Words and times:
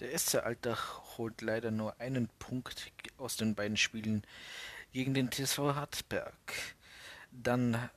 Der 0.00 0.16
SC 0.16 0.36
Altach 0.36 1.18
holt 1.18 1.42
leider 1.42 1.72
nur 1.72 2.00
einen 2.00 2.28
Punkt 2.38 2.92
aus 3.16 3.36
den 3.36 3.56
beiden 3.56 3.76
Spielen 3.76 4.22
gegen 4.92 5.12
den 5.12 5.32
TSV 5.32 5.58
Hartberg. 5.58 6.34
Dann 7.32 7.90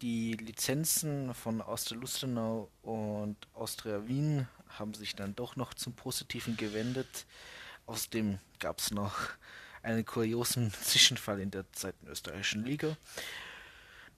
die 0.00 0.34
Lizenzen 0.34 1.34
von 1.34 1.60
Austria 1.60 1.98
Lustenau 1.98 2.70
und 2.82 3.36
Austria 3.54 4.06
Wien 4.06 4.46
haben 4.68 4.94
sich 4.94 5.16
dann 5.16 5.34
doch 5.34 5.56
noch 5.56 5.74
zum 5.74 5.94
Positiven 5.94 6.56
gewendet. 6.56 7.26
Außerdem 7.86 8.38
gab 8.60 8.78
es 8.78 8.92
noch 8.92 9.16
einen 9.82 10.04
kuriosen 10.04 10.72
Zwischenfall 10.82 11.40
in 11.40 11.50
der 11.50 11.64
zweiten 11.72 12.06
österreichischen 12.06 12.64
Liga. 12.64 12.96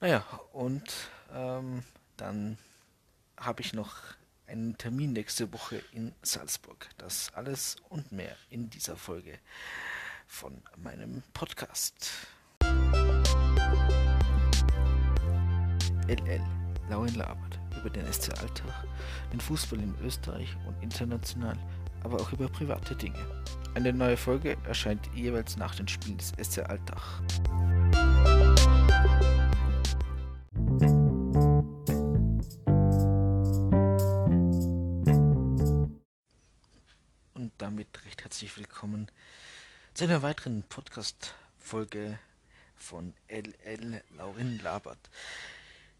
Naja, 0.01 0.25
und 0.53 0.93
ähm, 1.33 1.85
dann 2.19 2.59
habe 3.39 3.63
ich 3.63 3.73
noch 3.73 3.97
einen 4.51 4.77
Termin 4.77 5.13
nächste 5.13 5.53
Woche 5.53 5.83
in 5.93 6.13
Salzburg. 6.23 6.89
Das 6.99 7.31
alles 7.35 7.77
und 7.89 8.11
mehr 8.11 8.37
in 8.51 8.69
dieser 8.69 8.97
Folge 8.97 9.39
von 10.27 10.61
meinem 10.77 11.23
Podcast. 11.33 12.11
LL 16.09 16.43
Lauin 16.89 17.15
labert 17.15 17.61
über 17.79 17.89
den 17.89 18.13
SC 18.13 18.31
Alltag, 18.41 18.85
den 19.33 19.41
Fußball 19.41 19.79
in 19.79 19.95
Österreich 20.03 20.57
und 20.67 20.83
international, 20.83 21.57
aber 22.03 22.21
auch 22.21 22.33
über 22.33 22.49
private 22.49 22.97
Dinge. 22.97 23.25
Eine 23.75 23.93
neue 23.93 24.17
Folge 24.17 24.57
erscheint 24.67 25.09
jeweils 25.15 25.57
nach 25.57 25.77
den 25.77 25.87
Spielen 25.87 26.19
des 26.19 26.33
SC 26.43 26.69
Alltag. 26.69 27.01
Herzlich 38.31 38.59
willkommen 38.59 39.11
zu 39.93 40.05
einer 40.05 40.23
weiteren 40.23 40.63
Podcast-Folge 40.63 42.17
von 42.77 43.13
LL 43.27 44.05
Laurin 44.17 44.61
Labert. 44.63 45.11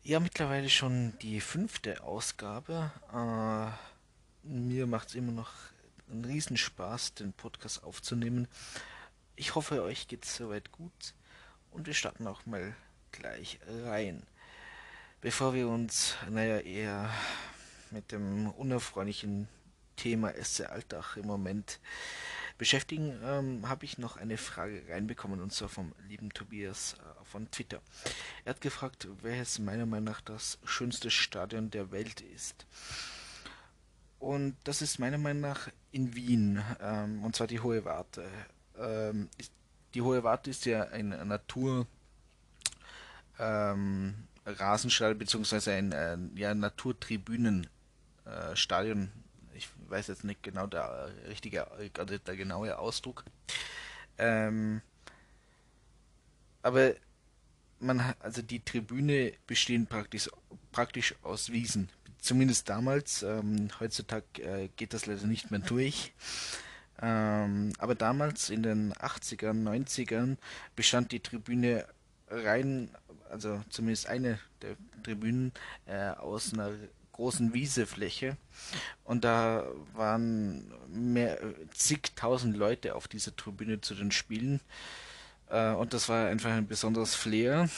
Ja, 0.05 0.21
mittlerweile 0.21 0.71
schon 0.71 1.19
die 1.23 1.41
fünfte 1.41 2.05
Ausgabe. 2.05 2.93
Äh, 3.13 4.47
mir 4.47 4.87
macht 4.87 5.09
es 5.09 5.17
immer 5.17 5.33
noch 5.33 5.51
einen 6.09 6.25
Riesenspaß, 6.25 7.15
den 7.15 7.33
Podcast 7.33 7.83
aufzunehmen. 7.83 8.47
Ich 9.35 9.57
hoffe, 9.57 9.83
euch 9.83 10.07
geht 10.07 10.25
es 10.25 10.37
soweit 10.37 10.71
gut 10.71 11.15
und 11.73 11.89
wir 11.89 11.95
starten 11.95 12.29
auch 12.29 12.47
mal 12.47 12.77
gleich 13.11 13.59
rein. 13.87 14.23
Bevor 15.21 15.53
wir 15.53 15.67
uns, 15.67 16.15
naja, 16.29 16.61
eher 16.61 17.11
mit 17.91 18.13
dem 18.13 18.53
unerfreulichen 18.53 19.49
Thema 20.01 20.33
SC 20.33 20.71
Alltag 20.71 21.19
im 21.19 21.27
Moment 21.27 21.79
beschäftigen, 22.57 23.21
ähm, 23.23 23.69
habe 23.69 23.85
ich 23.85 23.99
noch 23.99 24.17
eine 24.17 24.39
Frage 24.39 24.83
reinbekommen 24.89 25.43
und 25.43 25.53
zwar 25.53 25.69
vom 25.69 25.93
lieben 26.09 26.31
Tobias 26.31 26.95
äh, 26.95 27.25
von 27.25 27.51
Twitter. 27.51 27.83
Er 28.47 28.55
hat 28.55 28.63
gefragt, 28.63 29.09
welches 29.21 29.59
meiner 29.59 29.85
Meinung 29.85 30.07
nach 30.07 30.23
das 30.23 30.59
schönste 30.65 31.11
Stadion 31.11 31.71
der 31.71 31.91
Welt 31.91 32.23
ist. 32.23 32.65
Und 34.19 34.57
das 34.65 34.81
ist 34.81 34.99
meiner 34.99 35.19
Meinung 35.19 35.43
nach 35.43 35.69
in 35.93 36.15
Wien, 36.15 36.65
ähm, 36.81 37.23
und 37.23 37.37
zwar 37.37 37.47
die 37.47 37.61
Hohe 37.61 37.85
Warte. 37.85 38.27
Ähm, 38.79 39.29
ist, 39.37 39.53
die 39.93 40.01
Hohe 40.01 40.25
Warte 40.25 40.49
ist 40.49 40.65
ja 40.65 40.85
ein 40.85 41.11
Natur 41.29 41.87
ähm, 43.39 44.15
beziehungsweise 44.45 45.73
ein 45.73 45.93
äh, 45.93 46.17
ja, 46.37 46.55
Naturtribünenstadion, 46.55 49.05
äh, 49.05 49.09
weiß 49.91 50.07
jetzt 50.09 50.25
nicht 50.25 50.43
genau 50.43 50.67
der 50.67 51.11
richtige, 51.29 51.71
also 51.71 52.19
der 52.19 52.37
genaue 52.37 52.79
Ausdruck. 52.79 53.25
Ähm, 54.19 54.81
aber 56.63 56.95
man 57.81 58.15
also 58.21 58.43
die 58.43 58.61
Tribüne 58.61 59.33
bestehen 59.47 59.87
praktisch, 59.87 60.29
praktisch 60.73 61.15
aus 61.23 61.51
Wiesen. 61.51 61.89
Zumindest 62.19 62.69
damals. 62.69 63.23
Ähm, 63.23 63.69
heutzutage 63.81 64.43
äh, 64.43 64.69
geht 64.77 64.93
das 64.93 65.07
leider 65.07 65.27
nicht 65.27 65.51
mehr 65.51 65.61
durch. 65.61 66.13
Ähm, 67.01 67.73
aber 67.79 67.95
damals 67.95 68.51
in 68.51 68.63
den 68.63 68.93
80ern, 68.93 69.65
90ern 69.65 70.37
bestand 70.77 71.13
die 71.13 71.21
Tribüne 71.21 71.87
rein, 72.29 72.91
also 73.31 73.63
zumindest 73.71 74.07
eine 74.07 74.39
der 74.61 74.77
Tribünen, 75.03 75.53
äh, 75.87 76.11
aus 76.11 76.53
einer 76.53 76.73
großen 77.21 77.53
Wiesefläche. 77.53 78.39
Und 79.05 79.25
da 79.25 79.67
waren 79.93 80.73
mehr 80.89 81.39
zigtausend 81.75 82.57
Leute 82.57 82.95
auf 82.95 83.09
dieser 83.09 83.37
Tribüne 83.37 83.83
zu 83.83 83.95
den 83.95 84.11
Spielen. 84.11 84.61
Äh, 85.51 85.73
und 85.73 85.93
das 85.93 86.09
war 86.09 86.29
einfach 86.29 86.51
ein 86.51 86.67
besonderes 86.67 87.15
Flair, 87.15 87.69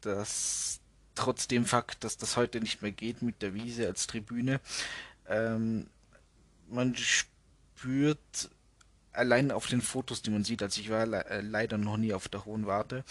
das 0.00 0.78
trotz 1.16 1.48
dem 1.48 1.66
Fakt, 1.66 2.04
dass 2.04 2.16
das 2.16 2.36
heute 2.36 2.60
nicht 2.60 2.82
mehr 2.82 2.92
geht 2.92 3.20
mit 3.20 3.42
der 3.42 3.52
Wiese 3.52 3.86
als 3.86 4.06
Tribüne, 4.06 4.60
ähm, 5.28 5.88
man 6.68 6.94
spürt 6.96 8.50
allein 9.12 9.50
auf 9.50 9.66
den 9.66 9.82
Fotos, 9.82 10.22
die 10.22 10.30
man 10.30 10.44
sieht, 10.44 10.62
also 10.62 10.80
ich 10.80 10.88
war 10.88 11.04
le 11.04 11.24
äh, 11.26 11.40
leider 11.40 11.78
noch 11.78 11.96
nie 11.96 12.14
auf 12.14 12.28
der 12.28 12.44
Hohen 12.44 12.66
Warte, 12.66 13.04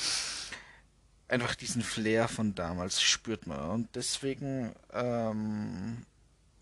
einfach 1.30 1.56
diesen 1.56 1.84
Flair 1.84 2.28
von 2.28 2.56
damals 2.56 3.02
spürt 3.02 3.48
man. 3.48 3.70
Und 3.70 3.96
deswegen, 3.96 4.74
ähm, 4.92 6.06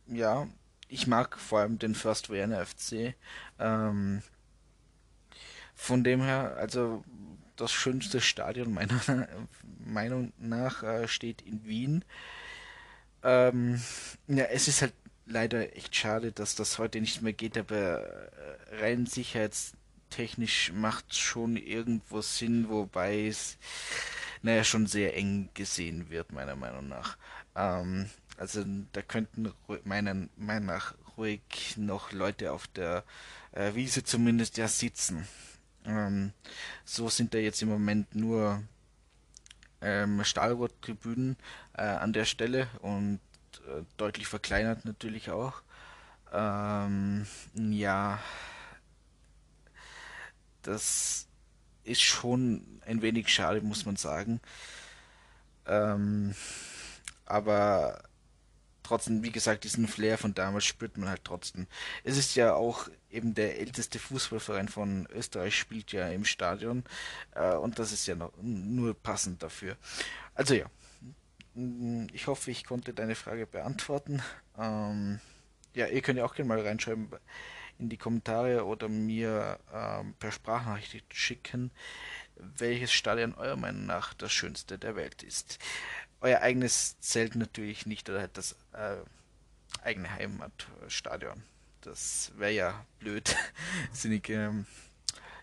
ja, 0.08 0.48
ich 0.90 1.08
mag 1.08 1.40
vor 1.40 1.60
allem 1.60 1.80
den 1.80 1.96
First 1.96 2.30
Werner 2.30 2.66
FC. 2.66 3.16
Ähm, 3.60 4.22
von 5.74 6.04
dem 6.04 6.22
her, 6.22 6.56
also 6.58 7.04
das 7.56 7.72
schönste 7.72 8.22
Stadion 8.22 8.74
meiner 8.74 9.00
Meinung 9.86 10.34
nach 10.38 10.84
äh, 10.84 11.08
steht 11.08 11.42
in 11.42 11.66
Wien. 11.66 12.06
Ähm, 13.24 13.82
ja, 14.28 14.46
es 14.46 14.68
ist 14.68 14.82
halt 14.82 14.94
leider 15.26 15.76
echt 15.76 15.96
schade, 15.96 16.32
dass 16.32 16.56
das 16.56 16.78
heute 16.78 17.02
nicht 17.02 17.22
mehr 17.22 17.34
geht, 17.34 17.58
aber 17.58 18.02
äh, 18.02 18.76
rein 18.80 19.06
sicherheitstechnisch 19.06 20.72
macht 20.74 21.12
es 21.12 21.18
schon 21.18 21.58
irgendwo 21.58 22.22
Sinn, 22.22 22.70
wobei 22.70 23.28
es 23.28 23.58
naja, 24.48 24.64
schon 24.64 24.88
sehr 24.88 25.16
eng 25.18 25.50
gesehen 25.54 26.10
wird, 26.10 26.32
meiner 26.32 26.56
Meinung 26.56 26.88
nach. 26.88 27.18
Ähm, 27.56 28.10
also 28.38 28.64
da 28.94 29.02
könnten 29.02 29.52
meiner 29.84 30.28
Meinung 30.38 30.68
nach 30.68 30.96
ruhig 31.18 31.76
noch 31.76 32.14
Leute 32.14 32.54
auf 32.54 32.68
der 32.68 33.04
äh, 33.52 33.74
Wiese 33.76 34.04
zumindest 34.06 34.58
ja 34.58 34.70
sitzen. 34.70 35.28
Ähm, 35.86 36.32
so 36.86 37.10
sind 37.10 37.34
da 37.34 37.40
jetzt 37.40 37.62
im 37.62 37.68
Moment 37.68 38.16
nur 38.16 38.64
ähm, 39.82 40.24
Stahlgurttribünen 40.24 41.36
äh, 41.74 41.82
an 41.82 42.14
der 42.14 42.26
Stelle 42.26 42.70
und 42.80 43.20
äh, 43.68 43.84
deutlich 43.98 44.28
verkleinert 44.28 44.86
natürlich 44.86 45.30
auch. 45.30 45.62
Ähm, 46.32 47.28
ja, 47.54 48.20
das 50.62 51.27
ist 51.88 52.02
schon 52.02 52.82
ein 52.86 53.02
wenig 53.02 53.30
schade, 53.30 53.62
muss 53.62 53.86
man 53.86 53.96
sagen. 53.96 54.40
Ähm, 55.66 56.36
aber 57.26 58.04
trotzdem, 58.84 59.24
wie 59.24 59.32
gesagt, 59.32 59.64
diesen 59.66 59.88
Flair 59.88 60.18
von 60.18 60.34
damals 60.34 60.66
spürt 60.66 60.98
man 60.98 61.10
halt 61.10 61.24
trotzdem. 61.24 61.68
Es 62.04 62.18
ist 62.18 62.36
ja 62.36 62.54
auch 62.54 62.88
eben 63.10 63.34
der 63.34 63.60
älteste 63.60 64.00
Fußballverein 64.00 64.70
von 64.70 65.08
Österreich 65.14 65.58
spielt 65.58 65.92
ja 65.92 66.08
im 66.10 66.26
Stadion 66.26 66.84
äh, 67.36 67.56
und 67.56 67.80
das 67.80 67.92
ist 67.92 68.08
ja 68.08 68.16
noch 68.16 68.32
nur 68.42 68.94
passend 68.94 69.44
dafür. 69.44 69.76
Also 70.36 70.54
ja, 70.54 70.66
ich 72.14 72.28
hoffe, 72.28 72.52
ich 72.52 72.64
konnte 72.66 72.94
deine 72.94 73.16
Frage 73.16 73.48
beantworten. 73.48 74.22
Ähm, 74.58 75.20
ja, 75.74 75.88
ihr 75.88 76.02
könnt 76.02 76.20
ja 76.20 76.26
auch 76.26 76.36
gerne 76.36 76.48
mal 76.48 76.62
reinschreiben, 76.62 77.10
in 77.80 77.90
die 77.90 77.98
Kommentare 77.98 78.66
oder 78.66 78.90
mir 78.90 79.60
ähm, 79.74 80.14
per 80.20 80.32
Sprachnachricht 80.32 81.14
schicken, 81.14 81.72
welches 82.36 82.92
Stadion 82.92 83.34
eurer 83.36 83.56
Meinung 83.56 83.86
nach 83.86 84.14
das 84.14 84.32
schönste 84.32 84.78
der 84.78 84.96
Welt 84.96 85.24
ist. 85.24 85.60
Euer 86.22 86.42
eigenes 86.42 87.00
zählt 87.00 87.36
natürlich 87.36 87.86
nicht 87.86 88.10
oder 88.10 88.28
das 88.28 88.56
äh, 88.74 88.98
eigene 89.84 90.10
Heimatstadion. 90.12 91.44
Das 91.82 92.32
wäre 92.38 92.52
ja 92.52 92.86
blöd. 93.00 93.36
Sinnig, 93.92 94.30
ähm, 94.30 94.66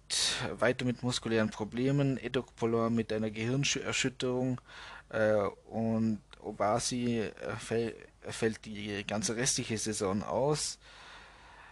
weiter 0.60 0.86
mit 0.86 1.02
muskulären 1.02 1.50
Problemen, 1.50 2.18
Edok 2.18 2.56
Polor 2.56 2.92
mit 2.92 3.12
einer 3.12 3.32
Gehirnerschütterung 3.32 4.62
äh, 5.10 5.34
und 5.70 6.22
Obasi 6.40 7.22
äh, 7.22 7.32
fäll, 7.58 7.96
fällt 8.22 8.66
die 8.66 9.04
ganze 9.06 9.36
restliche 9.36 9.80
Saison 9.80 10.22
aus. 10.22 10.78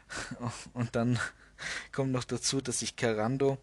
Und 0.73 0.95
dann 0.95 1.19
kommt 1.91 2.11
noch 2.11 2.23
dazu, 2.23 2.59
dass 2.59 2.79
sich 2.79 2.95
Carando 2.95 3.57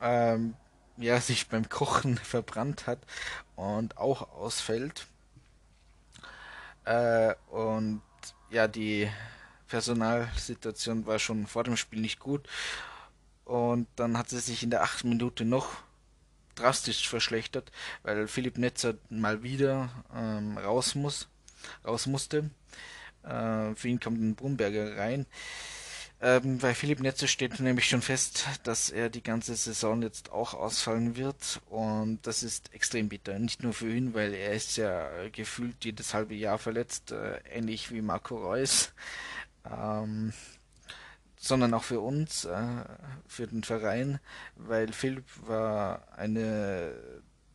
ähm, 0.00 0.54
ja, 0.98 1.18
sich 1.20 1.48
beim 1.48 1.68
Kochen 1.68 2.18
verbrannt 2.22 2.86
hat 2.86 2.98
und 3.56 3.96
auch 3.96 4.32
ausfällt. 4.32 5.06
Äh, 6.84 7.34
und 7.50 8.02
ja, 8.50 8.68
die 8.68 9.08
Personalsituation 9.72 11.06
war 11.06 11.18
schon 11.18 11.46
vor 11.46 11.64
dem 11.64 11.78
Spiel 11.78 12.02
nicht 12.02 12.20
gut. 12.20 12.46
Und 13.46 13.88
dann 13.96 14.18
hat 14.18 14.28
sie 14.28 14.38
sich 14.38 14.62
in 14.62 14.68
der 14.68 14.82
achten 14.82 15.08
Minute 15.08 15.46
noch 15.46 15.78
drastisch 16.56 17.08
verschlechtert, 17.08 17.72
weil 18.02 18.28
Philipp 18.28 18.58
Netzer 18.58 18.96
mal 19.08 19.42
wieder 19.42 19.88
ähm, 20.14 20.58
raus 20.58 20.94
muss, 20.94 21.28
raus 21.86 22.06
musste. 22.06 22.50
Äh, 23.22 23.74
für 23.74 23.88
ihn 23.88 23.98
kommt 23.98 24.20
ein 24.20 24.34
Brumberger 24.34 24.98
rein. 24.98 25.24
Ähm, 26.24 26.58
bei 26.58 26.72
Philipp 26.72 27.00
Netze 27.00 27.26
steht 27.26 27.58
nämlich 27.58 27.88
schon 27.88 28.00
fest, 28.00 28.46
dass 28.62 28.90
er 28.90 29.10
die 29.10 29.24
ganze 29.24 29.56
Saison 29.56 30.02
jetzt 30.02 30.30
auch 30.30 30.54
ausfallen 30.54 31.16
wird 31.16 31.60
und 31.68 32.20
das 32.22 32.44
ist 32.44 32.72
extrem 32.72 33.08
bitter. 33.08 33.40
Nicht 33.40 33.64
nur 33.64 33.72
für 33.72 33.92
ihn, 33.92 34.14
weil 34.14 34.32
er 34.32 34.52
ist 34.52 34.76
ja 34.76 35.10
gefühlt 35.32 35.84
jedes 35.84 36.14
halbe 36.14 36.36
Jahr 36.36 36.58
verletzt, 36.58 37.10
äh, 37.10 37.40
ähnlich 37.50 37.90
wie 37.90 38.02
Marco 38.02 38.36
Reus, 38.36 38.92
ähm, 39.70 40.32
sondern 41.36 41.74
auch 41.74 41.84
für 41.84 42.00
uns, 42.00 42.44
äh, 42.44 42.84
für 43.26 43.46
den 43.46 43.64
Verein, 43.64 44.20
weil 44.56 44.92
Philipp 44.92 45.24
war 45.46 46.06
eine 46.16 46.94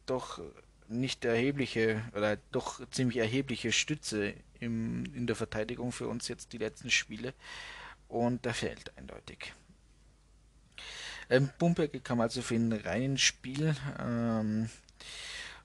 doch 0.06 0.42
nicht 0.90 1.26
erhebliche 1.26 2.04
oder 2.16 2.38
doch 2.52 2.82
ziemlich 2.92 3.18
erhebliche 3.18 3.72
Stütze 3.72 4.34
im, 4.60 5.06
in 5.14 5.28
der 5.28 5.36
Verteidigung 5.36 5.92
für 5.92 6.08
uns 6.08 6.28
jetzt 6.28 6.54
die 6.54 6.58
letzten 6.58 6.90
Spiele 6.90 7.34
und 8.08 8.46
der 8.46 8.54
fehlt 8.54 8.98
eindeutig. 8.98 9.54
Ähm, 11.30 11.50
Bumberge 11.58 12.00
kam 12.00 12.22
also 12.22 12.42
für 12.42 12.56
ihn 12.56 12.72
rein 12.72 13.18
Spiel. 13.18 13.76
Ähm, 14.00 14.70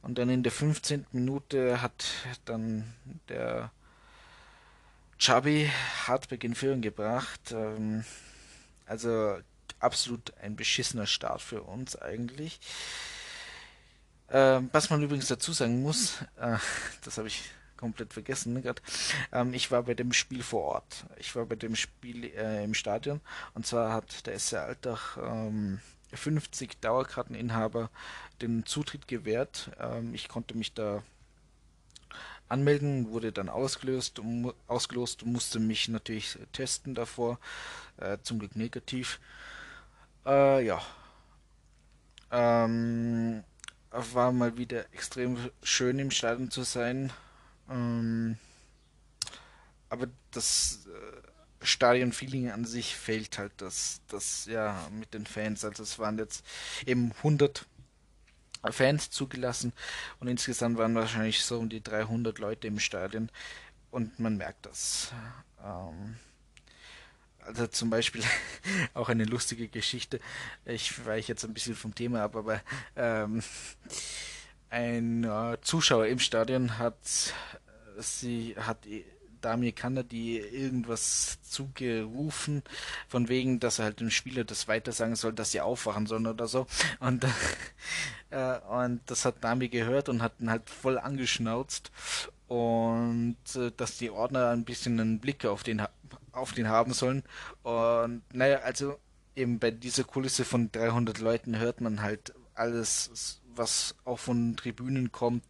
und 0.03 0.19
dann 0.19 0.29
in 0.29 0.43
der 0.43 0.53
15. 0.53 1.06
Minute 1.12 1.81
hat 1.81 2.05
dann 2.45 2.93
der 3.29 3.71
Chabi 5.23 5.71
Hartberg 6.09 6.43
in 6.43 6.57
Führung 6.57 6.81
gebracht. 6.81 7.53
Ähm, 7.53 8.05
also 8.87 9.39
absolut 9.79 10.37
ein 10.39 10.57
beschissener 10.57 11.07
Start 11.07 11.41
für 11.41 11.63
uns 11.63 11.95
eigentlich. 11.95 12.59
Ähm, 14.31 14.69
was 14.73 14.91
man 14.91 15.01
übrigens 15.01 15.29
dazu 15.29 15.53
sagen 15.53 15.81
muss, 15.81 16.23
äh, 16.41 16.57
das 17.05 17.19
habe 17.19 17.29
ich 17.29 17.45
komplett 17.77 18.13
vergessen 18.13 18.55
ne, 18.55 18.75
Ähm, 19.31 19.55
ich 19.55 19.71
war 19.71 19.85
bei 19.85 19.95
dem 19.95 20.13
Spiel 20.13 20.43
vor 20.43 20.63
Ort. 20.63 21.07
Ich 21.19 21.37
war 21.37 21.47
bei 21.47 21.55
dem 21.55 21.77
Spiel 21.77 22.25
äh, 22.25 22.65
im 22.65 22.75
Stadion. 22.75 23.21
Und 23.55 23.65
zwar 23.65 23.93
hat 23.93 24.27
der 24.27 24.37
SC 24.37 24.55
Alltag 24.55 25.19
ähm, 25.19 25.79
50 26.13 26.81
Dauerkarteninhaber 26.81 27.91
den 28.41 28.67
Zutritt 28.67 29.07
gewährt. 29.07 29.71
Ähm, 29.79 30.15
ich 30.15 30.27
konnte 30.29 30.57
mich 30.57 30.75
da 30.75 31.05
anmelden, 32.52 33.10
wurde 33.10 33.32
dann 33.32 33.49
ausgelöst, 33.49 34.19
um, 34.19 34.52
ausgelost 34.69 35.22
und 35.22 35.32
musste 35.32 35.58
mich 35.58 35.88
natürlich 35.88 36.38
testen 36.52 36.94
davor. 36.94 37.38
Äh, 37.96 38.19
zum 38.22 38.38
Glück 38.38 38.56
negativ. 38.56 39.20
Äh, 40.26 40.64
ja. 40.64 40.81
Ähm, 42.31 43.44
war 43.90 44.32
mal 44.32 44.56
wieder 44.56 44.87
extrem 44.93 45.37
schön 45.62 45.99
im 45.99 46.10
Stadion 46.10 46.50
zu 46.50 46.62
sein. 46.62 47.12
Ähm, 47.70 48.37
aber 49.88 50.06
das 50.31 50.87
äh, 50.87 51.66
Stadion-Feeling 51.66 52.50
an 52.50 52.64
sich 52.64 52.96
fehlt 52.96 53.38
halt, 53.38 53.52
das, 53.58 54.00
das 54.08 54.46
ja 54.46 54.88
mit 54.99 55.14
den 55.14 55.26
Fans. 55.26 55.64
Also 55.64 55.82
es 55.82 55.99
waren 55.99 56.19
jetzt 56.19 56.44
eben 56.87 57.12
100 57.19 57.66
Fans 58.70 59.11
zugelassen 59.11 59.73
und 60.20 60.29
insgesamt 60.29 60.79
waren 60.79 60.94
wahrscheinlich 60.94 61.44
so 61.44 61.59
um 61.59 61.69
die 61.69 61.82
300 61.82 62.38
Leute 62.38 62.69
im 62.69 62.79
Stadion 62.79 63.31
und 63.91 64.20
man 64.20 64.37
merkt 64.37 64.67
das. 64.67 65.12
Ähm, 65.64 66.17
also 67.41 67.67
zum 67.67 67.91
Beispiel 67.91 68.23
auch 68.94 69.09
eine 69.09 69.25
lustige 69.25 69.69
Geschichte. 69.69 70.20
Ich 70.64 71.05
weiche 71.05 71.32
jetzt 71.32 71.44
ein 71.44 71.55
bisschen 71.55 71.75
vom 71.75 71.94
Thema 71.94 72.23
ab, 72.23 72.37
aber 72.37 72.61
ähm, 72.94 73.43
ein 74.70 75.25
äh, 75.25 75.59
Zuschauer 75.61 76.06
im 76.06 76.20
Stadion 76.20 76.79
hat 76.79 76.97
sie 77.99 78.55
hat 78.56 78.87
Damir 79.44 79.73
die 80.11 80.39
irgendwas 80.39 81.39
zugerufen, 81.43 82.62
von 83.09 83.29
wegen, 83.29 83.61
dass 83.61 83.79
er 83.79 83.87
halt 83.87 84.00
dem 84.00 84.11
Spieler 84.11 84.44
das 84.44 84.69
weiter 84.69 84.93
sagen 84.93 85.17
soll, 85.17 85.33
dass 85.33 85.53
sie 85.53 85.61
aufwachen 85.61 86.06
sollen 86.06 86.27
oder 86.27 86.47
so. 86.47 86.66
Und, 87.00 87.25
äh, 88.31 88.59
und 88.69 89.00
das 89.07 89.25
hat 89.25 89.43
Dami 89.45 89.69
gehört 89.69 90.09
und 90.09 90.23
hat 90.23 90.40
ihn 90.40 90.50
halt 90.50 90.69
voll 90.71 90.99
angeschnauzt. 90.99 91.90
Und 92.49 93.37
äh, 93.57 93.71
dass 93.76 93.99
die 93.99 94.11
Ordner 94.11 94.50
ein 94.50 94.64
bisschen 94.64 95.00
einen 95.00 95.21
Blick 95.21 95.45
auf 95.45 95.62
den, 95.62 95.83
auf 96.33 96.52
den 96.52 96.69
haben 96.69 96.93
sollen. 96.93 97.23
Und 97.62 98.23
naja, 98.33 98.59
also 98.59 98.99
eben 99.37 99.59
bei 99.59 99.71
dieser 99.71 100.05
Kulisse 100.05 100.45
von 100.45 100.71
300 100.71 101.19
Leuten 101.19 101.59
hört 101.59 101.81
man 101.81 102.02
halt 102.02 102.35
alles, 102.55 103.40
was 103.55 103.95
auch 104.05 104.19
von 104.19 104.57
Tribünen 104.57 105.12
kommt 105.12 105.45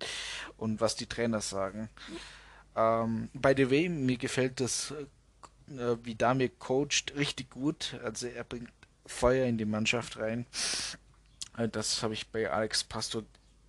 und 0.57 0.81
was 0.81 0.97
die 0.97 1.07
Trainer 1.07 1.41
sagen. 1.41 1.89
Ähm, 2.77 3.29
by 3.33 3.55
the 3.57 3.71
way, 3.71 3.89
mir 3.89 4.17
gefällt 4.17 4.61
das, 4.61 4.93
äh, 5.69 5.97
wie 6.03 6.15
Damir 6.15 6.51
coacht, 6.59 7.15
richtig 7.17 7.51
gut. 7.51 7.99
Also 8.05 8.27
er 8.27 8.45
bringt 8.45 8.71
Feuer 9.07 9.47
in 9.47 9.59
die 9.59 9.65
Mannschaft 9.65 10.19
rein. 10.19 10.47
Äh, 11.57 11.69
das 11.69 12.03
habe 12.03 12.15
ich 12.15 12.29
bei 12.29 12.51
Alex 12.51 12.85
Pastor 12.85 13.25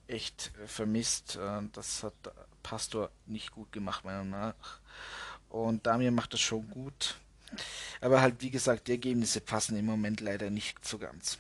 echt 0.08 0.52
äh, 0.64 0.68
vermisst. 0.68 1.38
Äh, 1.38 1.62
das 1.74 2.04
hat 2.04 2.14
Pastor 2.62 3.10
nicht 3.26 3.52
gut 3.52 3.72
gemacht, 3.72 4.06
meiner 4.06 4.24
Meinung 4.24 4.54
nach. 4.54 4.80
Und 5.50 5.86
Damir 5.86 6.12
macht 6.12 6.34
das 6.34 6.42
schon 6.42 6.70
gut. 6.70 7.16
Aber 8.02 8.22
halt, 8.22 8.36
wie 8.40 8.50
gesagt, 8.50 8.88
die 8.88 8.94
Ergebnisse 8.94 9.42
passen 9.42 9.78
im 9.78 9.86
Moment 9.86 10.22
leider 10.22 10.50
nicht 10.50 10.86
so 10.86 10.98
ganz. 10.98 11.38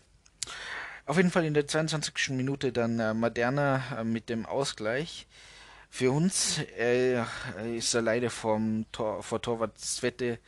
Auf 1.05 1.17
jeden 1.17 1.31
Fall 1.31 1.45
in 1.45 1.53
der 1.53 1.67
22. 1.67 2.29
Minute 2.29 2.71
dann 2.71 2.99
äh, 2.99 3.13
Moderna 3.13 3.99
äh, 3.99 4.03
mit 4.03 4.29
dem 4.29 4.45
Ausgleich. 4.45 5.27
Für 5.95 6.09
uns 6.09 6.57
äh, 6.79 7.21
ist 7.77 7.93
er 7.93 8.01
leider 8.01 8.31
vom 8.31 8.87
Tor, 8.91 9.21
vor 9.21 9.43
Torwart 9.43 9.77
Svette 9.77 10.39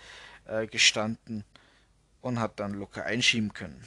äh, 0.48 0.66
gestanden 0.66 1.44
und 2.22 2.40
hat 2.40 2.60
dann 2.60 2.74
locker 2.74 3.06
einschieben 3.06 3.54
können. 3.54 3.80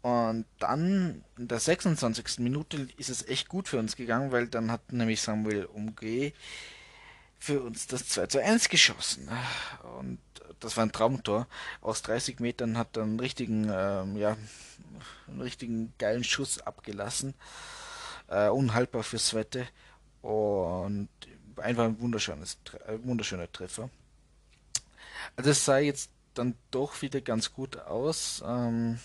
Und 0.00 0.46
dann 0.58 1.22
in 1.36 1.48
der 1.48 1.60
26. 1.60 2.38
Minute 2.38 2.88
ist 2.96 3.10
es 3.10 3.28
echt 3.28 3.48
gut 3.48 3.68
für 3.68 3.78
uns 3.78 3.96
gegangen, 3.96 4.32
weil 4.32 4.48
dann 4.48 4.70
hat 4.70 4.90
nämlich 4.90 5.20
Samuel 5.20 5.66
Umge 5.66 6.32
für 7.38 7.60
uns 7.60 7.86
das 7.86 8.08
2 8.08 8.28
zu 8.28 8.42
1 8.42 8.70
geschossen. 8.70 9.28
Und 9.98 10.18
das 10.60 10.78
war 10.78 10.86
ein 10.86 10.92
Traumtor. 10.92 11.46
Aus 11.82 12.00
30 12.00 12.40
Metern 12.40 12.78
hat 12.78 12.96
er 12.96 13.02
einen 13.02 13.20
richtigen, 13.20 13.70
ähm, 13.70 14.16
ja, 14.16 14.34
einen 15.28 15.42
richtigen 15.42 15.92
geilen 15.98 16.24
Schuss 16.24 16.58
abgelassen 16.62 17.34
äh, 18.28 18.48
unhaltbar 18.48 19.02
fürs 19.02 19.34
Wette 19.34 19.66
und 20.22 21.08
einfach 21.56 21.84
ein 21.84 22.00
wunderschönes, 22.00 22.58
äh, 22.86 22.98
wunderschöner 23.02 23.50
Treffer. 23.50 23.90
Also 25.36 25.50
es 25.50 25.64
sah 25.64 25.78
jetzt 25.78 26.10
dann 26.34 26.54
doch 26.70 27.02
wieder 27.02 27.20
ganz 27.20 27.52
gut 27.52 27.78
aus. 27.78 28.42
Ähm, 28.46 28.98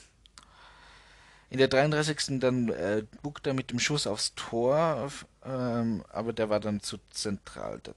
in 1.50 1.58
der 1.58 1.68
33. 1.68 2.40
dann 2.40 2.70
äh, 2.70 3.04
buckt 3.22 3.46
er 3.46 3.54
mit 3.54 3.72
dem 3.72 3.80
Schuss 3.80 4.08
aufs 4.08 4.34
Tor, 4.36 5.12
ähm, 5.44 6.04
aber 6.10 6.32
der 6.32 6.50
war 6.50 6.60
dann 6.60 6.80
zu 6.80 6.98
zentral, 7.10 7.82
der 7.82 7.94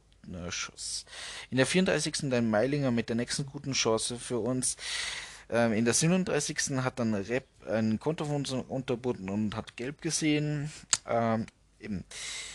äh, 0.47 0.51
Schuss. 0.51 1.05
In 1.51 1.59
der 1.59 1.67
34. 1.67 2.31
dann 2.31 2.51
Meilinger 2.51 2.91
mit 2.91 3.09
der 3.09 3.17
nächsten 3.17 3.47
guten 3.47 3.73
Chance 3.73 4.19
für 4.19 4.39
uns. 4.39 4.77
Ähm, 5.51 5.73
in 5.73 5.85
der 5.85 5.95
37. 5.95 6.79
hat 6.83 6.99
dann 6.99 7.15
Rep 7.15 7.47
ein 7.67 7.99
Konto 7.99 8.25
von 8.25 8.37
uns 8.37 8.53
unterbunden 8.53 9.29
und 9.29 9.57
hat 9.57 9.77
gelb 9.77 10.01
gesehen. 10.01 10.71
Ähm, 11.07 11.47
eben. 11.81 12.05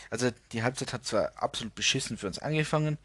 Also 0.09 0.29
die 0.51 0.63
Halbzeit 0.63 0.93
hat 0.93 1.05
zwar 1.05 1.33
absolut 1.35 1.75
beschissen 1.75 2.17
für 2.17 2.27
uns 2.27 2.39
angefangen, 2.39 2.97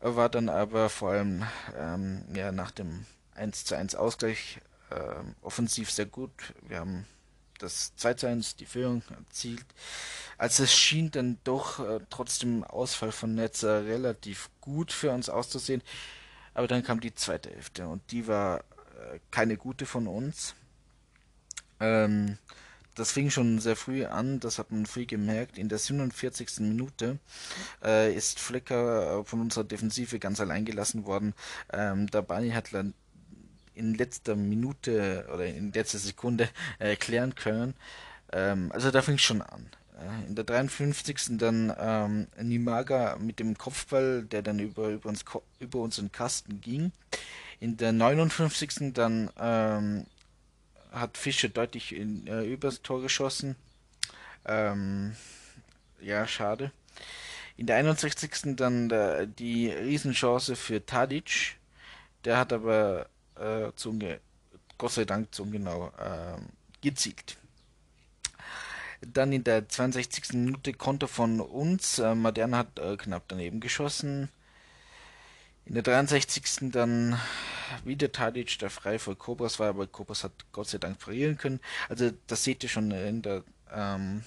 war 0.00 0.28
dann 0.28 0.48
aber 0.48 0.88
vor 0.88 1.10
allem 1.12 1.44
ähm, 1.76 2.24
ja, 2.34 2.52
nach 2.52 2.70
dem 2.70 3.06
1 3.34 3.64
zu 3.64 3.76
1 3.76 3.94
Ausgleich 3.94 4.60
äh, 4.90 5.22
offensiv 5.42 5.90
sehr 5.90 6.06
gut. 6.06 6.54
Wir 6.68 6.80
haben 6.80 7.06
das 7.58 7.94
2 7.96 8.14
zu 8.14 8.26
1, 8.28 8.56
die 8.56 8.66
Führung 8.66 9.02
erzielt. 9.10 9.64
Also 10.38 10.64
es 10.64 10.74
schien 10.74 11.10
dann 11.10 11.38
doch 11.44 11.80
äh, 11.80 12.00
trotzdem 12.10 12.64
Ausfall 12.64 13.12
von 13.12 13.34
Netzer 13.34 13.84
relativ 13.86 14.50
gut 14.60 14.92
für 14.92 15.10
uns 15.10 15.28
auszusehen. 15.28 15.82
Aber 16.54 16.66
dann 16.66 16.82
kam 16.82 17.00
die 17.00 17.14
zweite 17.14 17.50
Hälfte 17.50 17.86
und 17.88 18.10
die 18.10 18.26
war 18.26 18.64
keine 19.30 19.56
gute 19.56 19.86
von 19.86 20.06
uns. 20.06 20.54
Ähm, 21.80 22.38
das 22.96 23.12
fing 23.12 23.30
schon 23.30 23.58
sehr 23.58 23.76
früh 23.76 24.06
an, 24.06 24.40
das 24.40 24.58
hat 24.58 24.72
man 24.72 24.86
früh 24.86 25.04
gemerkt. 25.04 25.58
In 25.58 25.68
der 25.68 25.78
47. 25.78 26.60
Minute 26.60 27.18
äh, 27.84 28.12
ist 28.14 28.40
Flecker 28.40 29.20
äh, 29.20 29.24
von 29.24 29.42
unserer 29.42 29.64
Defensive 29.64 30.18
ganz 30.18 30.40
allein 30.40 30.64
gelassen 30.64 31.04
worden. 31.04 31.34
Ähm, 31.72 32.06
der 32.06 32.22
Bani 32.22 32.50
hat 32.50 32.70
in 33.74 33.94
letzter 33.94 34.34
Minute 34.34 35.28
oder 35.32 35.44
in 35.44 35.72
letzter 35.72 35.98
Sekunde 35.98 36.48
äh, 36.78 36.96
können. 36.96 37.74
Ähm, 38.32 38.72
also 38.72 38.90
da 38.90 39.02
fing 39.02 39.18
schon 39.18 39.42
an. 39.42 39.68
Äh, 40.00 40.28
in 40.28 40.34
der 40.34 40.44
53. 40.44 41.36
dann 41.38 41.72
ähm, 41.78 42.28
Nimaga 42.40 43.16
mit 43.20 43.40
dem 43.40 43.58
Kopfball, 43.58 44.24
der 44.24 44.40
dann 44.40 44.58
über, 44.58 44.88
über, 44.88 45.10
uns, 45.10 45.22
über 45.58 45.80
unseren 45.80 46.10
Kasten 46.12 46.62
ging. 46.62 46.92
In 47.60 47.76
der 47.76 47.92
59. 47.92 48.92
dann 48.92 49.30
ähm, 49.38 50.06
hat 50.92 51.16
Fischer 51.16 51.48
deutlich 51.48 51.94
in, 51.94 52.26
äh, 52.26 52.44
übers 52.44 52.82
Tor 52.82 53.02
geschossen. 53.02 53.56
Ähm, 54.44 55.16
ja, 56.00 56.26
schade. 56.26 56.70
In 57.56 57.66
der 57.66 57.76
61. 57.76 58.56
dann 58.56 58.90
äh, 58.90 59.26
die 59.26 59.68
Riesenchance 59.70 60.56
für 60.56 60.84
Tadic. 60.84 61.56
Der 62.24 62.38
hat 62.38 62.52
aber 62.52 63.08
äh, 63.36 63.70
zum, 63.76 64.00
Gott 64.78 64.92
sei 64.92 65.04
Dank 65.04 65.34
zum 65.34 65.50
genau 65.50 65.92
äh, 65.98 66.40
gezielt. 66.82 67.36
Dann 69.00 69.32
in 69.32 69.44
der 69.44 69.68
62. 69.68 70.32
Minute 70.34 70.72
Konter 70.72 71.08
von 71.08 71.40
uns. 71.40 71.98
Äh, 71.98 72.14
Modern 72.14 72.54
hat 72.54 72.78
äh, 72.78 72.96
knapp 72.96 73.24
daneben 73.28 73.60
geschossen. 73.60 74.28
In 75.66 75.74
der 75.74 75.82
63. 75.82 76.70
dann 76.70 77.18
wieder 77.84 78.12
Tadic, 78.12 78.58
der 78.60 78.70
frei 78.70 79.00
vor 79.00 79.18
Kobras 79.18 79.58
war, 79.58 79.68
aber 79.68 79.88
Kobras 79.88 80.22
hat 80.22 80.32
Gott 80.52 80.68
sei 80.68 80.78
Dank 80.78 81.00
parieren 81.00 81.36
können. 81.36 81.60
Also 81.88 82.12
das 82.28 82.44
seht 82.44 82.62
ihr 82.62 82.68
schon 82.68 82.92
in 82.92 83.22
der 83.22 83.42
ähm, 83.72 84.22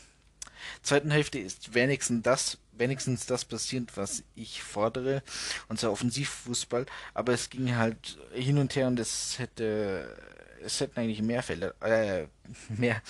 zweiten 0.82 1.12
Hälfte 1.12 1.40
ist 1.40 1.74
wenigstens 1.74 2.24
das, 2.24 2.58
wenigstens 2.74 3.26
das 3.26 3.46
passiert, 3.46 3.96
was 3.96 4.24
ich 4.36 4.62
fordere, 4.62 5.24
unser 5.70 5.94
Offensivfußball. 5.94 6.86
Aber 7.14 7.32
es 7.32 7.50
ging 7.50 7.78
halt 7.78 8.18
hin 8.34 8.58
und 8.58 8.76
her 8.76 8.88
und 8.88 9.00
es 9.00 9.40
hätte, 9.40 10.18
es 10.62 10.82
hätten 10.82 11.00
eigentlich 11.00 11.22
mehr 11.22 11.42
Fälle, 11.42 11.74
äh, 11.80 12.28
mehr 12.68 13.02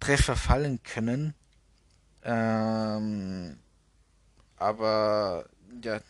Treffer 0.00 0.36
fallen 0.36 0.82
können. 0.82 1.34
Ähm, 2.24 3.58
aber 4.56 5.44
ja, 5.82 6.00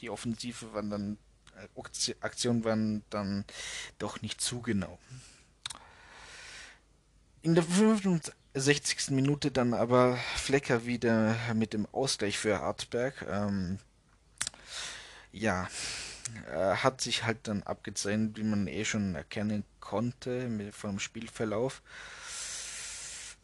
die 0.00 0.10
Offensive 0.10 0.72
waren 0.72 0.90
dann, 0.90 1.18
äh, 1.56 2.14
Aktionen 2.20 2.64
waren 2.64 3.02
dann 3.10 3.44
doch 3.98 4.22
nicht 4.22 4.40
zu 4.40 4.60
genau. 4.60 4.98
In 7.42 7.54
der 7.54 7.64
65. 7.64 9.10
Minute 9.10 9.50
dann 9.50 9.74
aber 9.74 10.16
Flecker 10.36 10.86
wieder 10.86 11.36
mit 11.54 11.72
dem 11.72 11.86
Ausgleich 11.92 12.36
für 12.38 12.58
Hartberg. 12.58 13.24
Ähm, 13.28 13.78
ja, 15.32 15.68
äh, 16.50 16.76
hat 16.76 17.00
sich 17.00 17.24
halt 17.24 17.38
dann 17.48 17.62
abgezeichnet, 17.62 18.36
wie 18.36 18.42
man 18.42 18.66
eh 18.66 18.84
schon 18.84 19.14
erkennen 19.14 19.64
konnte 19.80 20.48
mit, 20.48 20.74
vom 20.74 20.98
Spielverlauf. 20.98 21.82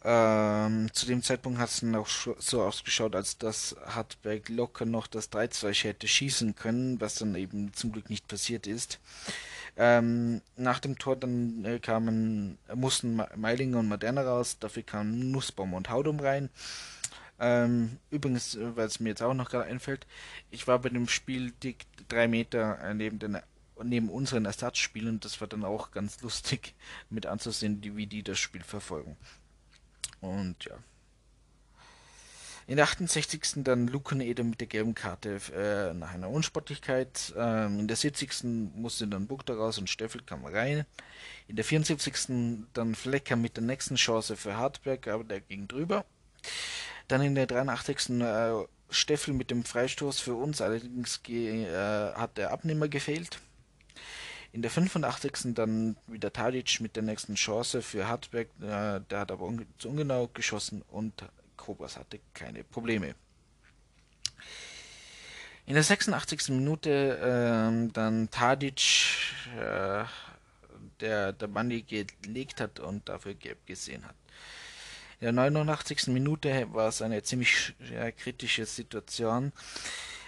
Ähm, 0.07 0.93
zu 0.93 1.07
dem 1.07 1.23
Zeitpunkt 1.23 1.59
hat 1.59 1.71
es 1.71 1.83
auch 1.95 2.07
so 2.39 2.63
ausgeschaut, 2.63 3.17
als 3.17 3.39
dass 3.39 3.75
Hartberg 3.87 4.51
locker 4.51 4.85
noch 4.85 5.07
das 5.07 5.33
3-2 5.33 5.85
hätte 5.85 6.07
schießen 6.07 6.55
können, 6.55 7.01
was 7.01 7.15
dann 7.15 7.35
eben 7.35 7.73
zum 7.73 7.93
Glück 7.93 8.11
nicht 8.11 8.29
passiert 8.29 8.67
ist. 8.67 9.01
Ähm, 9.77 10.43
nach 10.57 10.79
dem 10.79 10.99
Tor 10.99 11.17
dann 11.17 11.65
äh, 11.65 11.79
kamen, 11.79 12.59
mussten 12.75 13.21
Meilinger 13.35 13.79
und 13.79 13.89
Moderna 13.89 14.23
raus, 14.23 14.59
dafür 14.61 14.83
kamen 14.83 15.33
Nussbaum 15.33 15.73
und 15.73 15.89
Haudum 15.89 16.21
rein. 16.21 16.51
Ähm, 17.41 17.99
übrigens, 18.11 18.55
äh, 18.55 18.77
weil 18.77 18.87
es 18.87 19.01
mir 19.01 19.09
jetzt 19.09 19.23
auch 19.23 19.35
noch 19.35 19.51
gerade 19.51 19.65
einfällt, 19.65 20.07
ich 20.51 20.69
war 20.69 20.79
bei 20.81 20.91
dem 20.91 21.09
Spiel 21.09 21.51
dick 21.63 21.87
drei 22.09 22.29
Meter 22.29 22.79
äh, 22.81 22.95
neben, 22.95 23.19
den, 23.19 23.39
neben 23.83 24.11
unseren 24.11 24.45
Ersatzspielen 24.45 25.19
das 25.19 25.41
war 25.41 25.49
dann 25.49 25.65
auch 25.65 25.91
ganz 25.91 26.21
lustig 26.21 26.75
mit 27.11 27.27
anzusehen, 27.27 27.81
wie 27.83 28.07
die 28.07 28.23
das 28.23 28.39
Spiel 28.39 28.63
verfolgen. 28.63 29.17
Und 30.21 30.65
ja. 30.65 30.77
In 32.67 32.77
der 32.77 32.87
68. 32.87 33.63
dann 33.63 33.89
Lukenede 33.89 34.43
mit 34.43 34.59
der 34.61 34.67
gelben 34.67 34.95
Karte 34.95 35.39
äh, 35.55 35.93
nach 35.93 36.15
einer 36.15 36.31
Unsportlichkeit. 36.31 37.35
Ähm, 37.37 37.81
in 37.81 37.89
der 37.89 37.97
70. 37.97 38.43
musste 38.75 39.07
dann 39.07 39.27
Buchter 39.27 39.57
raus 39.57 39.77
und 39.79 39.91
Steffel 39.91 40.23
kam 40.23 40.47
rein. 40.47 40.87
In 41.47 41.57
der 41.57 41.65
74. 41.65 42.67
dann 42.73 42.95
Flecker 42.95 43.37
mit 43.37 43.57
der 43.57 43.65
nächsten 43.65 43.97
Chance 43.97 44.37
für 44.37 44.57
Hartberg, 44.57 45.09
aber 45.09 45.25
der 45.25 45.41
ging 45.41 45.69
drüber. 45.69 46.07
Dann 47.09 47.21
in 47.21 47.35
der 47.35 47.47
83. 47.47 48.21
Äh, 48.21 48.65
Steffel 48.89 49.35
mit 49.35 49.51
dem 49.51 49.65
Freistoß 49.65 50.21
für 50.21 50.35
uns, 50.35 50.61
allerdings 50.63 51.21
äh, 51.29 51.67
hat 52.15 52.39
der 52.39 52.51
Abnehmer 52.51 52.89
gefehlt. 52.89 53.41
In 54.55 54.63
der 54.63 54.71
85. 54.71 55.53
dann 55.53 55.97
wieder 56.07 56.33
Tadic 56.33 56.81
mit 56.81 56.95
der 56.95 57.03
nächsten 57.03 57.35
Chance 57.35 57.83
für 57.83 58.07
Hartberg. 58.07 58.47
Äh, 58.61 59.01
der 59.11 59.19
hat 59.19 59.33
aber 59.33 59.47
un 59.47 59.67
zu 59.79 59.89
ungenau 59.89 60.29
geschossen 60.29 60.83
und 60.93 61.25
Kobras 61.57 61.97
hatte 61.97 62.21
keine 62.35 62.63
Probleme. 62.63 63.17
In 65.67 65.75
der 65.75 65.83
86. 65.83 66.51
Minute 66.51 66.89
äh, 67.19 67.93
dann 67.93 68.31
Tadic, 68.31 69.17
äh, 69.59 70.05
der 71.01 71.33
der 71.33 71.47
Bandi 71.49 71.83
gelegt 71.83 72.61
hat 72.61 72.79
und 72.79 73.09
dafür 73.09 73.35
gelb 73.35 73.67
gesehen 73.67 74.07
hat. 74.07 74.15
In 75.19 75.25
der 75.25 75.33
89. 75.33 76.07
Minute 76.13 76.73
war 76.73 76.91
es 76.91 77.03
eine 77.03 77.25
ziemlich 77.25 77.75
ja, 77.93 78.13
kritische 78.13 78.67
Situation. 78.67 79.53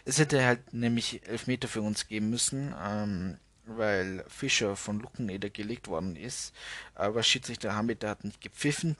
Es 0.04 0.18
hätte 0.18 0.44
halt 0.44 0.74
nämlich 0.74 1.24
Elfmeter 1.28 1.68
für 1.68 1.82
uns 1.82 2.08
geben 2.08 2.30
müssen. 2.30 2.74
Ähm, 2.84 3.38
weil 3.66 4.24
Fischer 4.28 4.76
von 4.76 5.00
Luckeneder 5.00 5.50
gelegt 5.50 5.88
worden 5.88 6.16
ist. 6.16 6.54
Aber 6.94 7.22
Schiedsrichter 7.22 7.74
Hamid 7.74 8.04
hat 8.04 8.24
nicht 8.24 8.40
gepfiffen. 8.40 8.96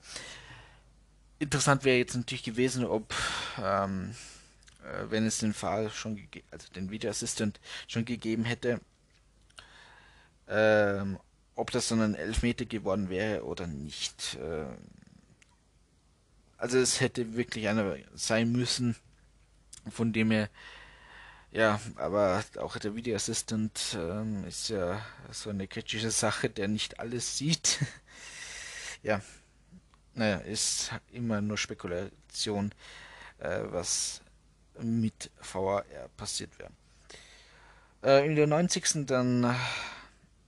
Interessant 1.38 1.84
wäre 1.84 1.98
jetzt 1.98 2.16
natürlich 2.16 2.44
gewesen, 2.44 2.84
ob, 2.84 3.14
ähm, 3.62 4.14
äh, 4.82 5.10
wenn 5.10 5.26
es 5.26 5.38
den 5.38 5.54
Fall 5.54 5.90
schon, 5.90 6.28
also 6.50 6.68
den 6.72 6.90
Video 6.90 7.10
Assistant 7.10 7.60
schon 7.86 8.04
gegeben 8.04 8.44
hätte, 8.44 8.80
ähm, 10.48 11.18
ob 11.54 11.70
das 11.70 11.88
dann 11.88 12.00
ein 12.00 12.14
Elfmeter 12.14 12.64
geworden 12.64 13.10
wäre 13.10 13.44
oder 13.44 13.66
nicht. 13.66 14.38
Ähm, 14.40 14.76
also 16.58 16.78
es 16.78 17.00
hätte 17.00 17.36
wirklich 17.36 17.68
einer 17.68 17.96
sein 18.14 18.50
müssen, 18.50 18.96
von 19.90 20.12
dem 20.12 20.30
er 20.30 20.48
ja, 21.52 21.80
aber 21.96 22.44
auch 22.58 22.76
der 22.78 22.94
Video 22.94 23.16
Assistant 23.16 23.96
ähm, 23.98 24.44
ist 24.46 24.68
ja 24.68 25.00
so 25.30 25.50
eine 25.50 25.66
kritische 25.66 26.10
Sache, 26.10 26.50
der 26.50 26.68
nicht 26.68 27.00
alles 27.00 27.38
sieht. 27.38 27.78
ja, 29.02 29.20
naja, 30.14 30.36
ist 30.38 30.90
immer 31.12 31.40
nur 31.40 31.58
Spekulation, 31.58 32.72
äh, 33.38 33.60
was 33.64 34.20
mit 34.80 35.30
VAR 35.40 35.84
passiert 36.16 36.58
wäre. 36.58 36.70
Äh, 38.02 38.26
in 38.26 38.36
der 38.36 38.46
90. 38.46 39.06
dann 39.06 39.54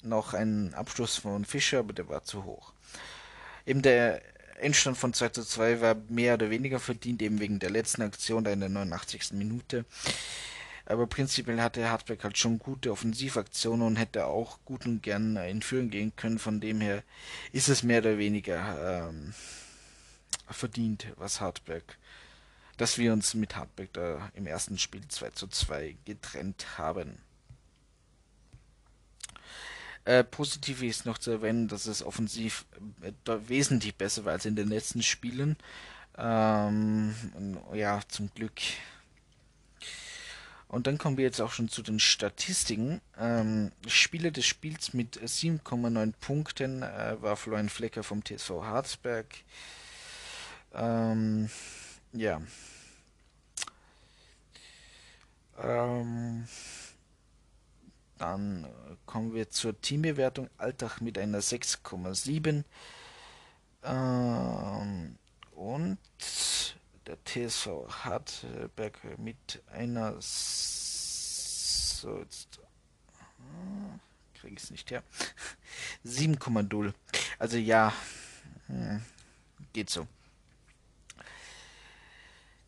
noch 0.03 0.35
ein 0.35 0.75
Abschluss 0.75 1.17
von 1.17 1.45
Fischer, 1.45 1.81
aber 1.81 1.93
der 1.93 2.09
war 2.09 2.25
zu 2.25 2.45
hoch. 2.45 2.73
Eben 3.67 3.83
der 3.83 4.23
Endstand 4.61 4.97
von 4.97 5.13
2 5.13 5.29
zu 5.31 5.45
2 5.45 5.81
war 5.81 5.97
mehr 6.09 6.35
oder 6.35 6.51
weniger 6.51 6.81
verdient, 6.81 7.23
eben 7.23 7.41
wegen 7.41 7.59
der 7.59 7.71
letzten 7.71 8.03
Aktion 8.03 8.45
da 8.45 8.51
in 8.51 8.61
der 8.61 8.69
89. 8.69 9.33
Minute. 9.33 9.85
Aber 10.89 11.07
prinzipiell 11.07 11.61
hatte 11.61 11.91
Hartberg 11.91 12.25
halt 12.25 12.39
schon 12.39 12.59
gute 12.59 12.91
Offensivaktionen 12.91 13.87
und 13.87 13.97
hätte 13.97 14.25
auch 14.25 14.59
gut 14.65 14.87
und 14.87 15.03
gern 15.03 15.37
in 15.37 15.61
Führung 15.61 15.91
gehen 15.91 16.17
können. 16.17 16.39
Von 16.39 16.61
dem 16.61 16.81
her 16.81 17.03
ist 17.53 17.69
es 17.69 17.83
mehr 17.83 18.01
oder 18.01 18.17
weniger 18.17 19.05
ähm, 19.07 19.35
verdient, 20.49 21.09
was 21.17 21.43
Hartberg, 21.43 21.99
dass 22.79 22.97
wir 22.97 23.13
uns 23.13 23.35
mit 23.35 23.55
Hartberg 23.55 23.93
da 23.93 24.31
im 24.33 24.47
ersten 24.47 24.79
Spiel 24.79 25.07
2 25.07 25.29
zu 25.33 25.49
2 25.49 25.95
getrennt 26.07 26.79
haben. 26.79 27.19
Äh, 30.07 30.25
positiv 30.25 30.83
ist 30.83 31.05
noch 31.05 31.19
zu 31.19 31.33
erwähnen, 31.33 31.69
dass 31.69 31.85
es 31.85 32.03
offensiv 32.03 32.65
äh, 33.03 33.13
wesentlich 33.47 33.95
besser 33.95 34.25
war 34.25 34.33
als 34.33 34.47
in 34.47 34.57
den 34.57 34.69
letzten 34.69 35.03
Spielen. 35.03 35.59
Ähm, 36.17 37.15
ja, 37.75 38.01
zum 38.09 38.33
Glück. 38.35 38.63
Und 40.69 40.87
dann 40.87 40.99
kommen 40.99 41.17
wir 41.17 41.25
jetzt 41.25 41.41
auch 41.41 41.53
schon 41.53 41.69
zu 41.71 41.83
den 41.83 41.99
Statistiken. 41.99 43.01
Ähm, 43.19 43.73
Spieler 43.87 44.31
des 44.31 44.45
Spiels 44.45 44.93
mit 44.93 45.19
7,9 45.19 46.13
Punkten 46.21 46.83
äh, 46.83 47.17
war 47.21 47.37
Florian 47.37 47.71
Flecker 47.71 48.03
vom 48.03 48.23
TSV 48.23 48.51
Harzberg. 48.63 49.27
Ähm, 50.75 51.49
ja. 52.13 52.43
Ähm, 55.59 56.47
dann 58.19 58.65
äh, 58.65 58.69
kommen 59.07 59.33
wir 59.33 59.49
zur 59.49 59.81
Teambewertung. 59.81 60.51
Alltag 60.59 61.01
mit 61.01 61.17
einer 61.17 61.41
6,7. 61.41 62.65
Ähm, 63.85 65.17
und 65.53 65.99
der 67.09 67.17
TSV 67.25 67.89
Hartberg 68.05 69.19
mit 69.19 69.63
einer 69.73 70.15
so 70.21 72.19
jetzt 72.19 72.61
hm, 73.39 73.99
kriege 74.35 74.55
ich 74.55 74.63
es 74.63 74.71
nicht 74.71 74.91
her. 74.91 75.03
7,0 76.05 76.93
also 77.39 77.57
ja 77.57 77.93
hm, 78.67 79.03
geht 79.73 79.89
so. 79.91 80.07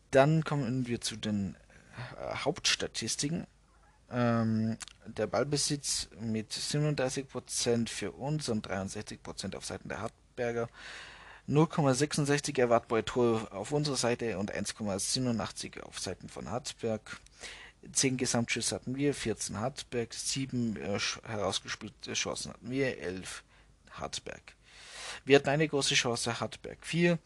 Dann 0.09 0.43
kommen 0.43 0.87
wir 0.87 0.99
zu 1.01 1.15
den 1.15 1.55
äh, 2.17 2.35
Hauptstatistiken. 2.35 3.45
Ähm, 4.09 4.77
der 5.05 5.27
Ballbesitz 5.27 6.09
mit 6.19 6.51
37% 6.51 7.87
für 7.87 8.11
uns 8.11 8.49
und 8.49 8.67
63% 8.67 9.55
auf 9.55 9.65
Seiten 9.65 9.87
der 9.87 10.01
Hartberger. 10.01 10.67
0,66 11.51 12.57
erwartbare 12.59 13.03
Tore 13.03 13.51
auf 13.51 13.73
unserer 13.73 13.97
Seite 13.97 14.37
und 14.37 14.55
1,87 14.55 15.81
auf 15.81 15.99
Seiten 15.99 16.29
von 16.29 16.49
Hartberg. 16.49 17.19
10 17.91 18.15
Gesamtschüsse 18.15 18.75
hatten 18.75 18.95
wir, 18.95 19.13
14 19.13 19.59
Hartberg, 19.59 20.13
7 20.13 20.77
äh, 20.77 20.99
herausgespielte 21.27 22.13
Chancen 22.13 22.53
hatten 22.53 22.69
wir, 22.69 22.97
11 22.99 23.43
Hartberg. 23.91 24.41
Wir 25.25 25.37
hatten 25.37 25.49
eine 25.49 25.67
große 25.67 25.95
Chance, 25.95 26.39
Hartberg 26.39 26.77
4. 26.81 27.19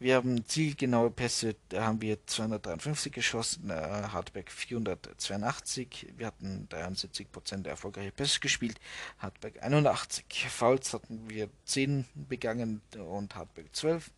Wir 0.00 0.14
haben 0.14 0.46
zielgenaue 0.46 1.10
Pässe, 1.10 1.56
da 1.70 1.84
haben 1.86 2.00
wir 2.00 2.24
253 2.24 3.12
geschossen, 3.12 3.70
äh, 3.70 3.74
Hartberg 3.74 4.48
482. 4.52 6.12
Wir 6.16 6.28
hatten 6.28 6.68
73% 6.70 7.64
der 7.64 7.72
erfolgreichen 7.72 8.12
Pässe 8.12 8.38
gespielt, 8.38 8.78
Hartberg 9.18 9.60
81. 9.60 10.24
Fouls 10.50 10.94
hatten 10.94 11.28
wir 11.28 11.48
10 11.64 12.04
begangen 12.14 12.80
und 12.96 13.34
Hartberg 13.34 13.74
12. 13.74 14.12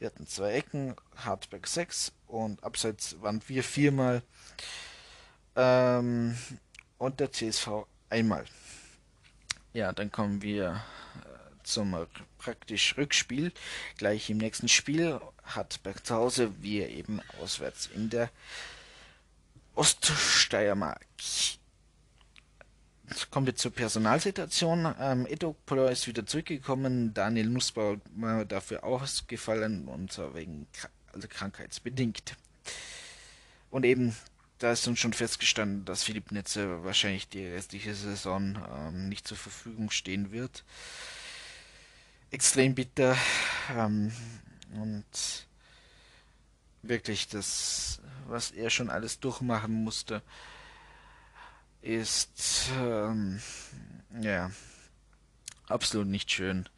Wir 0.00 0.06
hatten 0.08 0.26
zwei 0.26 0.54
Ecken, 0.54 0.96
Hartberg 1.16 1.68
6 1.68 2.12
und 2.26 2.64
abseits 2.64 3.22
waren 3.22 3.40
wir 3.46 3.62
viermal 3.62 4.20
ähm, 5.54 6.36
und 6.98 7.20
der 7.20 7.30
CSV 7.30 7.86
einmal. 8.10 8.46
Ja, 9.74 9.92
dann 9.92 10.10
kommen 10.10 10.42
wir 10.42 10.82
zum 11.64 11.96
praktisch 12.38 12.96
Rückspiel. 12.96 13.52
Gleich 13.96 14.30
im 14.30 14.38
nächsten 14.38 14.68
Spiel 14.68 15.20
hat 15.42 15.82
Berg 15.82 16.06
zu 16.06 16.14
Hause, 16.14 16.52
wir 16.62 16.88
eben 16.88 17.20
auswärts 17.40 17.88
in 17.94 18.10
der 18.10 18.30
Oststeiermark. 19.74 21.04
Jetzt 23.08 23.30
kommen 23.30 23.46
wir 23.46 23.54
zur 23.54 23.72
Personalsituation. 23.72 24.94
Ähm, 24.98 25.26
Edo 25.26 25.54
Polo 25.66 25.88
ist 25.88 26.06
wieder 26.06 26.24
zurückgekommen, 26.26 27.12
Daniel 27.12 27.48
Nussbauer 27.48 28.00
war 28.16 28.44
dafür 28.44 28.84
ausgefallen 28.84 29.88
und 29.88 30.12
zwar 30.12 30.34
wegen 30.34 30.66
also 31.12 31.28
krankheitsbedingt. 31.28 32.36
Und 33.70 33.84
eben, 33.84 34.16
da 34.58 34.72
ist 34.72 34.86
uns 34.86 35.00
schon 35.00 35.12
festgestanden, 35.12 35.84
dass 35.84 36.04
Philipp 36.04 36.32
Netze 36.32 36.84
wahrscheinlich 36.84 37.28
die 37.28 37.46
restliche 37.46 37.94
Saison 37.94 38.56
ähm, 38.74 39.08
nicht 39.08 39.28
zur 39.28 39.36
Verfügung 39.36 39.90
stehen 39.90 40.32
wird 40.32 40.64
extrem 42.34 42.74
bitter. 42.74 43.16
Ähm, 43.76 44.12
und 44.72 45.46
wirklich 46.82 47.28
das, 47.28 48.00
was 48.26 48.50
er 48.50 48.70
schon 48.70 48.90
alles 48.90 49.20
durchmachen 49.20 49.72
musste, 49.84 50.20
ist 51.80 52.70
ähm, 52.78 53.40
ja 54.20 54.50
absolut 55.68 56.08
nicht 56.08 56.30
schön. 56.30 56.68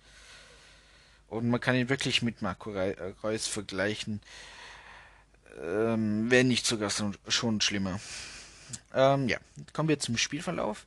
Und 1.29 1.49
man 1.49 1.61
kann 1.61 1.75
ihn 1.75 1.89
wirklich 1.89 2.23
mit 2.23 2.43
Marco 2.43 2.73
Reus 3.23 3.47
vergleichen, 3.47 4.21
ähm, 5.61 6.31
wenn 6.31 6.49
nicht 6.49 6.67
sogar 6.67 6.91
schon 7.29 7.61
schlimmer. 7.61 7.99
Ähm, 8.95 9.29
ja, 9.29 9.39
kommen 9.73 9.89
wir 9.89 9.99
zum 9.99 10.19
Spielverlauf 10.19 10.85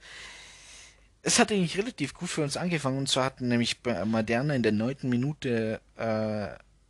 es 1.30 1.38
hat 1.38 1.52
eigentlich 1.52 1.78
relativ 1.78 2.16
gut 2.16 2.28
für 2.28 2.42
uns 2.42 2.58
angefangen. 2.58 2.98
Und 2.98 3.08
zwar 3.08 3.26
hatten 3.26 3.48
nämlich 3.48 3.82
bei 3.82 4.04
Moderna 4.04 4.56
in 4.56 4.64
der 4.64 4.72
neunten 4.72 5.10
Minute 5.10 5.80
äh, 5.96 6.02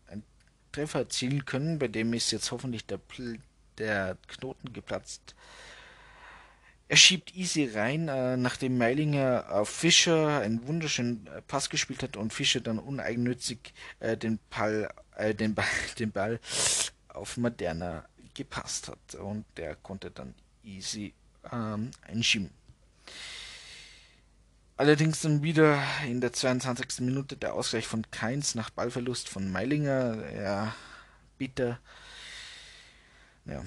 einen 0.09 0.23
Treffer 0.71 0.99
erzielen 0.99 1.45
können. 1.45 1.77
Bei 1.77 1.89
dem 1.89 2.13
ist 2.13 2.31
jetzt 2.31 2.49
hoffentlich 2.51 2.85
der, 2.85 3.01
der 3.77 4.17
Knoten 4.29 4.71
geplatzt. 4.71 5.35
Er 6.87 6.95
schiebt 6.95 7.35
easy 7.35 7.65
rein, 7.65 8.07
äh, 8.07 8.37
nachdem 8.37 8.77
Meilinger 8.77 9.45
auf 9.49 9.69
Fischer 9.69 10.39
einen 10.39 10.65
wunderschönen 10.65 11.27
äh, 11.27 11.41
Pass 11.41 11.69
gespielt 11.69 12.01
hat 12.01 12.15
und 12.15 12.33
Fischer 12.33 12.61
dann 12.61 12.79
uneigennützig 12.79 13.73
äh, 13.99 14.15
den, 14.15 14.39
Ball, 14.49 14.89
äh, 15.17 15.35
den, 15.35 15.53
Ball, 15.53 15.65
den 15.99 16.11
Ball 16.11 16.39
auf 17.09 17.35
Moderna 17.35 18.05
gepasst 18.33 18.87
hat. 18.87 19.15
Und 19.15 19.43
der 19.57 19.75
konnte 19.75 20.11
dann 20.11 20.33
easy 20.63 21.13
ähm, 21.51 21.91
einschieben. 22.07 22.58
Allerdings 24.79 25.19
dann 25.19 25.43
wieder 25.43 25.83
in 26.07 26.21
der 26.21 26.31
22. 26.31 27.01
Minute 27.01 27.35
der 27.35 27.53
Ausgleich 27.53 27.85
von 27.85 28.09
Keins 28.11 28.55
nach 28.55 28.69
Ballverlust 28.69 29.27
von 29.27 29.51
Meilinger. 29.51 30.31
Ja, 30.31 30.73
bitter. 31.37 31.81
Ja. 33.43 33.65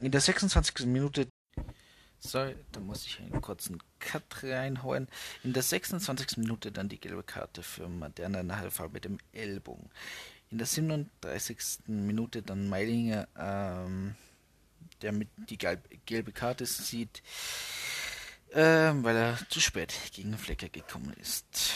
In 0.00 0.12
der 0.12 0.22
26. 0.22 0.86
Minute. 0.86 1.28
So, 2.20 2.54
da 2.72 2.80
muss 2.80 3.04
ich 3.04 3.20
einen 3.20 3.42
kurzen 3.42 3.82
Cut 3.98 4.44
reinhauen. 4.44 5.08
In 5.44 5.52
der 5.52 5.62
26. 5.62 6.38
Minute 6.38 6.72
dann 6.72 6.88
die 6.88 7.00
gelbe 7.00 7.22
Karte 7.22 7.62
für 7.62 7.86
Moderna 7.86 8.42
nachher 8.42 8.88
mit 8.88 9.04
dem 9.04 9.18
Ellbogen. 9.32 9.90
In 10.48 10.56
der 10.56 10.66
37. 10.66 11.58
Minute 11.86 12.40
dann 12.40 12.70
Meilinger, 12.70 13.28
ähm, 13.38 14.14
der 15.02 15.12
mit 15.12 15.28
die 15.50 15.58
gelbe 15.58 16.32
Karte 16.32 16.64
sieht. 16.64 17.22
Ähm, 18.58 19.04
weil 19.04 19.16
er 19.16 19.38
zu 19.50 19.60
spät 19.60 19.92
gegen 20.14 20.38
Flecker 20.38 20.70
gekommen 20.70 21.12
ist. 21.20 21.74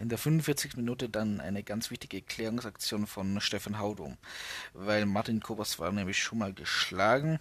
In 0.00 0.08
der 0.08 0.18
45. 0.18 0.74
Minute 0.74 1.08
dann 1.08 1.40
eine 1.40 1.62
ganz 1.62 1.92
wichtige 1.92 2.22
Klärungsaktion 2.22 3.06
von 3.06 3.40
Stefan 3.40 3.78
Haudum, 3.78 4.18
weil 4.72 5.06
Martin 5.06 5.38
Kobas 5.38 5.78
war 5.78 5.92
nämlich 5.92 6.18
schon 6.18 6.38
mal 6.38 6.52
geschlagen. 6.52 7.38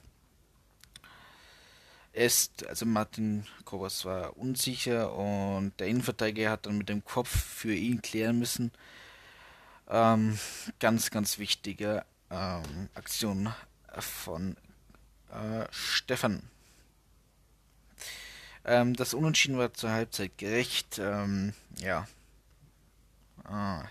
ist, 2.14 2.68
also 2.68 2.86
Martin 2.86 3.48
Kobas 3.66 4.06
war 4.06 4.38
unsicher 4.38 5.12
und 5.12 5.74
der 5.80 5.88
Innenverteidiger 5.88 6.52
hat 6.52 6.68
dann 6.68 6.78
mit 6.78 6.90
dem 6.90 7.04
Kopf 7.04 7.30
für 7.30 7.74
ihn 7.74 8.04
klären 8.04 8.38
müssen. 8.38 8.72
Ähm, 9.90 10.38
ganz, 10.80 11.10
ganz 11.10 11.40
wichtige 11.40 12.06
ähm, 12.30 12.90
Aktion 12.94 13.52
von 13.98 14.56
äh, 15.32 15.66
Stefan. 15.72 16.44
Ähm, 18.68 18.96
das 18.96 19.14
Unentschieden 19.14 19.58
war 19.58 19.74
zur 19.74 19.92
Halbzeit 19.92 20.38
gerecht. 20.38 21.00
Ähm, 21.00 21.54
ja. 21.80 22.06
Ah. 23.46 23.86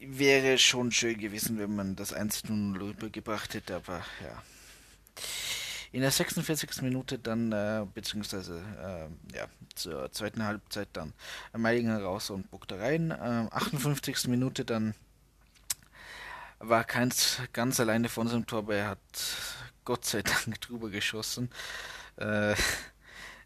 Wäre 0.00 0.58
schon 0.58 0.90
schön 0.92 1.18
gewesen, 1.18 1.58
wenn 1.58 1.76
man 1.76 1.94
das 1.94 2.14
1-0 2.14 2.80
rübergebracht 2.80 3.52
hätte, 3.54 3.76
aber 3.76 3.98
ja. 4.22 4.42
In 5.92 6.00
der 6.00 6.10
46. 6.10 6.82
Minute 6.82 7.18
dann, 7.18 7.52
äh, 7.52 7.86
beziehungsweise 7.94 8.62
äh, 8.82 9.36
ja, 9.36 9.46
zur 9.74 10.10
zweiten 10.10 10.42
Halbzeit 10.42 10.88
dann 10.94 11.12
Meilinger 11.56 12.02
raus 12.02 12.30
und 12.30 12.50
Buchter 12.50 12.80
rein. 12.80 13.10
Äh, 13.10 13.46
58. 13.50 14.26
Minute 14.26 14.64
dann 14.64 14.94
war 16.58 16.84
keins 16.84 17.40
ganz 17.52 17.78
alleine 17.78 18.08
von 18.08 18.26
seinem 18.26 18.46
Tor, 18.46 18.60
aber 18.60 18.74
er 18.74 18.88
hat 18.88 18.98
Gott 19.84 20.04
sei 20.04 20.22
Dank 20.22 20.60
drüber 20.60 20.90
geschossen. 20.90 21.50
Äh, 22.16 22.54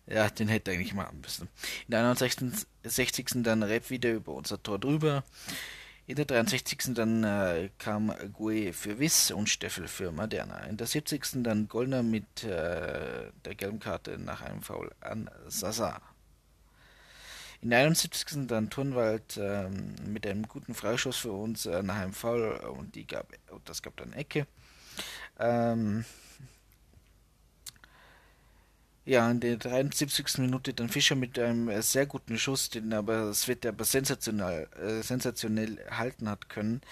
ja, 0.07 0.31
den 0.31 0.49
hätte 0.49 0.71
eigentlich 0.71 0.95
machen 0.95 1.21
müssen. 1.21 1.49
In 1.87 1.91
der 1.91 2.05
61. 2.05 3.43
dann 3.43 3.63
Rep 3.63 3.91
wieder 3.91 4.13
über 4.13 4.33
unser 4.33 4.63
Tor 4.63 4.79
drüber. 4.79 5.25
In 6.07 6.17
der 6.17 6.25
63. 6.25 6.95
dann 6.95 7.23
äh, 7.23 7.69
kam 7.77 8.15
Gue 8.33 8.73
für 8.73 8.99
Wiss 8.99 9.31
und 9.31 9.51
Steffel 9.51 9.89
für 9.89 10.11
Moderna. 10.11 10.61
In 10.61 10.79
der 10.79 10.87
70. 10.87 11.43
dann 11.43 11.69
Goldner 11.69 12.03
mit 12.03 12.45
äh, 12.45 13.31
der 13.45 13.55
gelben 13.55 13.79
Karte 13.79 14.19
nach 14.19 14.41
einem 14.41 14.63
Foul 14.63 14.91
an 15.01 15.29
Sasa. 15.49 16.01
In 17.61 17.69
der 17.69 17.81
71. 17.81 18.47
dann 18.47 18.71
Turnwald 18.71 19.37
ähm, 19.37 19.97
mit 20.07 20.27
einem 20.27 20.49
guten 20.49 20.75
Freischuss 20.75 21.19
für 21.19 21.33
uns 21.33 21.67
äh, 21.67 21.83
nach 21.83 21.97
einem 21.97 22.15
Foul 22.15 22.53
und 22.53 22.95
die 22.95 23.07
gab, 23.07 23.29
das 23.67 23.83
gab 23.83 23.95
dann 23.99 24.15
Ecke. 24.15 24.47
Ähm, 25.39 26.07
ja, 29.09 29.31
in 29.31 29.41
der 29.41 29.57
73. 29.57 30.37
Minute 30.37 30.75
dann 30.75 30.91
Fischer 30.91 31.15
mit 31.15 31.39
einem 31.39 31.71
äh, 31.71 31.81
sehr 31.81 32.05
guten 32.05 32.39
Schuss, 32.39 32.69
den 32.69 32.93
aber 32.93 33.33
Svet 33.33 33.65
aber 33.65 33.85
sensationell, 33.85 34.69
äh, 34.79 35.03
sensationell 35.03 35.79
halten 35.91 36.29
hat 36.29 36.51
können. 36.51 36.83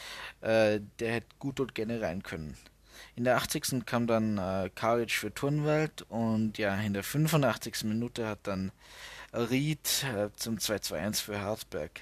Äh, 0.40 0.80
der 0.98 1.12
hätte 1.12 1.26
gut 1.38 1.60
und 1.60 1.74
gerne 1.74 2.00
rein 2.00 2.22
können. 2.22 2.56
In 3.16 3.24
der 3.24 3.36
80. 3.36 3.84
kam 3.84 4.06
dann 4.06 4.38
äh, 4.38 4.70
Karic 4.74 5.12
für 5.12 5.32
Turnwald 5.32 6.06
und 6.08 6.56
ja, 6.56 6.74
in 6.76 6.94
der 6.94 7.04
85. 7.04 7.84
Minute 7.84 8.26
hat 8.26 8.40
dann 8.44 8.72
Ried 9.34 10.04
äh, 10.04 10.30
zum 10.36 10.56
2-2-1 10.56 11.22
für 11.22 11.40
Harzberg 11.40 12.00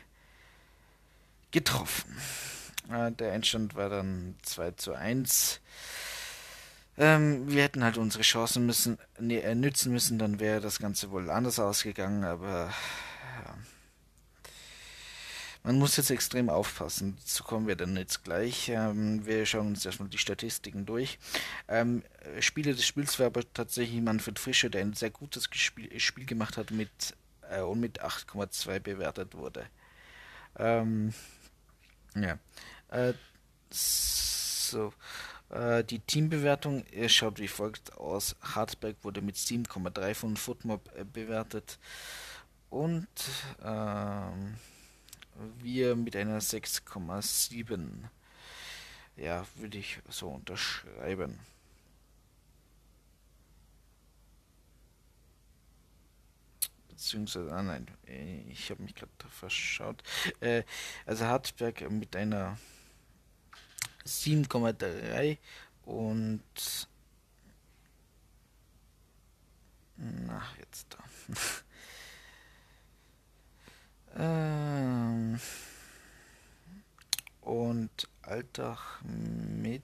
getroffen. 1.50 2.16
Äh, 2.88 3.10
der 3.10 3.32
Endstand 3.32 3.74
war 3.74 3.88
dann 3.88 4.36
2 4.42 4.70
zu 4.72 4.92
1. 4.94 5.60
Ähm, 6.96 7.50
wir 7.50 7.62
hätten 7.64 7.82
halt 7.82 7.98
unsere 7.98 8.22
Chancen 8.22 8.66
müssen, 8.66 8.98
nee, 9.18 9.38
äh, 9.38 9.54
nützen 9.54 9.92
müssen, 9.92 10.18
dann 10.18 10.38
wäre 10.38 10.60
das 10.60 10.78
Ganze 10.78 11.10
wohl 11.10 11.28
anders 11.30 11.58
ausgegangen, 11.58 12.24
aber 12.24 12.70
ja. 13.44 13.54
Man 15.64 15.78
muss 15.78 15.96
jetzt 15.96 16.10
extrem 16.10 16.50
aufpassen. 16.50 17.16
Dazu 17.20 17.42
kommen 17.42 17.66
wir 17.66 17.74
dann 17.74 17.96
jetzt 17.96 18.22
gleich. 18.22 18.68
Ähm, 18.68 19.24
wir 19.24 19.46
schauen 19.46 19.68
uns 19.68 19.86
erstmal 19.86 20.10
die 20.10 20.18
Statistiken 20.18 20.84
durch. 20.84 21.18
Ähm, 21.68 22.02
Spiele 22.40 22.74
des 22.74 22.84
Spiels 22.84 23.18
war 23.18 23.26
aber 23.26 23.42
tatsächlich 23.54 24.00
Manfred 24.02 24.38
Fischer, 24.38 24.68
der 24.68 24.82
ein 24.82 24.92
sehr 24.92 25.10
gutes 25.10 25.48
Spiel, 25.52 25.98
Spiel 25.98 26.26
gemacht 26.26 26.58
hat 26.58 26.70
mit 26.70 27.16
äh, 27.50 27.60
und 27.62 27.80
mit 27.80 28.04
8,2 28.04 28.78
bewertet 28.78 29.34
wurde. 29.34 29.66
Ähm, 30.58 31.14
ja. 32.14 32.38
Äh, 32.88 33.14
so. 33.70 34.92
Äh, 35.50 35.84
die 35.84 36.00
Teambewertung 36.00 36.84
schaut 37.08 37.38
wie 37.38 37.48
folgt 37.48 37.96
aus. 37.96 38.36
Hartberg 38.42 38.96
wurde 39.02 39.22
mit 39.22 39.36
7,3 39.36 40.14
von 40.14 40.36
Footmob 40.36 40.90
äh, 40.96 41.04
bewertet 41.04 41.78
und 42.70 43.08
ähm, 43.62 44.56
wir 45.58 45.96
mit 45.96 46.16
einer 46.16 46.40
6,7. 46.40 47.88
Ja, 49.16 49.46
würde 49.56 49.78
ich 49.78 50.00
so 50.08 50.28
unterschreiben. 50.28 51.38
beziehungsweise, 57.04 57.52
ah 57.52 57.62
nein, 57.62 57.86
ich 58.48 58.70
habe 58.70 58.82
mich 58.82 58.94
gerade 58.94 59.10
verschaut. 59.28 60.02
Äh, 60.40 60.62
also 61.04 61.26
Hartberg 61.26 61.90
mit 61.90 62.16
einer 62.16 62.56
7,3 64.06 65.38
und 65.84 66.42
na 69.96 70.42
jetzt 70.58 70.86
da. 70.90 71.04
ähm, 74.16 75.40
und 77.40 78.08
Alltag 78.22 79.02
mit 79.04 79.82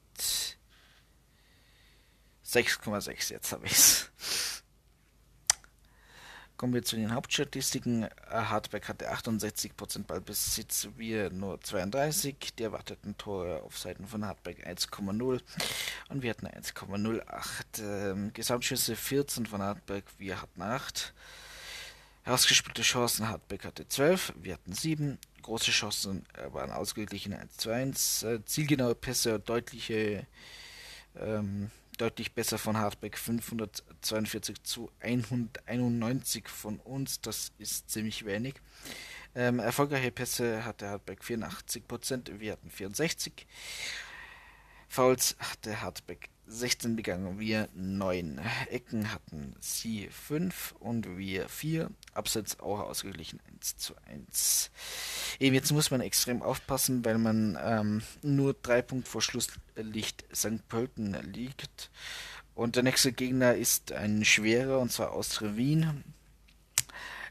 6,6 2.44 3.32
jetzt 3.32 3.52
habe 3.52 3.66
ich 3.66 3.72
es. 3.72 4.10
Kommen 6.60 6.74
wir 6.74 6.82
zu 6.82 6.96
den 6.96 7.14
Hauptstatistiken. 7.14 8.06
Hartberg 8.28 8.86
hatte 8.86 9.10
68% 9.10 10.04
Ballbesitz, 10.04 10.88
wir 10.98 11.30
nur 11.30 11.58
32. 11.58 12.36
Die 12.58 12.64
erwarteten 12.64 13.16
Tore 13.16 13.62
auf 13.62 13.78
Seiten 13.78 14.06
von 14.06 14.26
Hartberg 14.26 14.66
1,0 14.66 15.40
und 16.10 16.22
wir 16.22 16.28
hatten 16.28 16.46
1,08. 16.46 17.82
Ähm, 17.82 18.34
Gesamtschüsse 18.34 18.94
14 18.94 19.46
von 19.46 19.62
Hartberg, 19.62 20.04
wir 20.18 20.42
hatten 20.42 20.60
8. 20.60 21.14
Herausgespielte 22.24 22.82
Chancen, 22.82 23.30
Hartberg 23.30 23.64
hatte 23.64 23.88
12, 23.88 24.34
wir 24.42 24.52
hatten 24.52 24.74
7. 24.74 25.18
Große 25.40 25.70
Chancen 25.70 26.26
äh, 26.34 26.52
waren 26.52 26.72
ausgeglichen 26.72 27.32
1 27.32 27.56
zu 27.56 27.70
1. 27.70 28.22
Äh, 28.24 28.44
zielgenaue 28.44 28.94
Pässe, 28.94 29.40
deutliche 29.40 30.26
ähm, 31.18 31.70
deutlich 32.00 32.32
besser 32.32 32.56
von 32.56 32.78
Hartberg 32.78 33.18
542 33.18 34.62
zu 34.62 34.90
191 35.00 36.48
von 36.48 36.78
uns. 36.80 37.20
Das 37.20 37.52
ist 37.58 37.90
ziemlich 37.90 38.24
wenig. 38.24 38.54
Ähm, 39.34 39.58
erfolgreiche 39.58 40.10
Pässe 40.10 40.64
hatte 40.64 40.88
Hartberg 40.88 41.20
84%, 41.22 42.40
wir 42.40 42.52
hatten 42.52 42.70
64. 42.70 43.46
Fouls 44.88 45.36
hatte 45.38 45.82
Hartberg 45.82 46.28
16 46.50 46.96
begangen, 46.96 47.38
wir 47.38 47.68
9. 47.74 48.40
Ecken 48.70 49.12
hatten 49.12 49.54
sie 49.60 50.08
5 50.08 50.74
und 50.80 51.16
wir 51.16 51.48
4. 51.48 51.90
Abseits 52.12 52.58
auch 52.58 52.80
ausgeglichen 52.80 53.38
1 53.54 53.76
zu 53.76 53.94
1. 54.06 54.70
Eben 55.38 55.54
jetzt 55.54 55.70
muss 55.70 55.92
man 55.92 56.00
extrem 56.00 56.42
aufpassen, 56.42 57.04
weil 57.04 57.18
man 57.18 57.56
ähm, 57.62 58.02
nur 58.22 58.54
3 58.54 58.82
Punkte 58.82 59.10
vor 59.10 59.22
Schlusslicht 59.22 60.24
St. 60.34 60.66
Pölten 60.68 61.12
liegt. 61.32 61.90
Und 62.54 62.74
der 62.74 62.82
nächste 62.82 63.12
Gegner 63.12 63.54
ist 63.54 63.92
ein 63.92 64.24
schwerer, 64.24 64.80
und 64.80 64.90
zwar 64.90 65.12
Austria 65.12 65.56
Wien. 65.56 66.04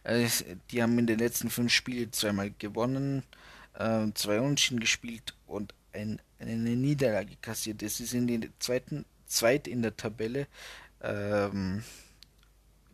Äh, 0.03 0.29
die 0.71 0.82
haben 0.82 0.97
in 0.97 1.08
den 1.08 1.19
letzten 1.19 1.49
5 1.49 1.71
Spielen 1.71 2.13
zweimal 2.13 2.51
gewonnen, 2.58 3.23
äh, 3.73 4.08
zwei 4.13 4.39
Unentschieden 4.39 4.79
gespielt 4.79 5.36
und 5.45 5.73
ein, 5.93 6.21
eine 6.39 6.56
Niederlage 6.56 7.36
kassiert. 7.41 7.84
Es 7.84 7.99
ist 7.99 8.13
in 8.13 8.28
den 8.28 8.54
zweiten, 8.60 9.06
zweit 9.25 9.67
in 9.67 9.82
der 9.82 9.95
Tabelle, 9.95 10.47
ähm, 11.02 11.84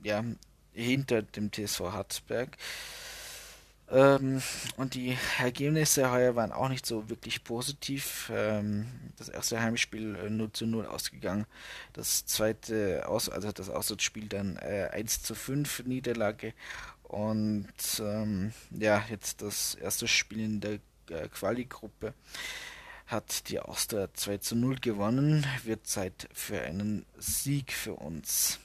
ja, 0.03 0.23
hinter 0.73 1.21
dem 1.21 1.51
TSV 1.51 1.79
Harzberg. 1.91 2.57
Ähm, 3.91 4.41
und 4.77 4.95
die 4.95 5.15
Ergebnisse 5.39 6.09
heuer 6.09 6.35
waren 6.35 6.51
auch 6.51 6.69
nicht 6.69 6.85
so 6.85 7.07
wirklich 7.09 7.43
positiv. 7.43 8.31
Ähm, 8.33 8.87
das 9.17 9.29
erste 9.29 9.61
Heimspiel 9.61 10.15
äh, 10.15 10.29
0 10.29 10.51
zu 10.53 10.65
0 10.65 10.87
ausgegangen. 10.87 11.45
Das 11.93 12.25
zweite, 12.25 13.07
Aus 13.07 13.29
also 13.29 13.51
das 13.51 13.69
Auswärtsspiel 13.69 14.27
dann 14.27 14.57
äh, 14.57 14.89
1 14.91 15.21
zu 15.21 15.35
5 15.35 15.85
Niederlage. 15.85 16.53
Und 17.03 17.67
ähm, 17.99 18.53
ja, 18.71 19.03
jetzt 19.09 19.43
das 19.43 19.75
erste 19.75 20.07
Spiel 20.07 20.39
in 20.39 20.59
der 20.61 20.79
äh, 21.09 21.27
Quali-Gruppe 21.29 22.15
hat 23.07 23.49
die 23.49 23.59
Austria 23.59 24.13
2 24.13 24.37
zu 24.39 24.55
0 24.55 24.77
gewonnen, 24.77 25.45
wird 25.63 25.87
Zeit 25.87 26.27
für 26.33 26.61
einen 26.61 27.05
Sieg 27.17 27.71
für 27.71 27.93
uns. 27.93 28.59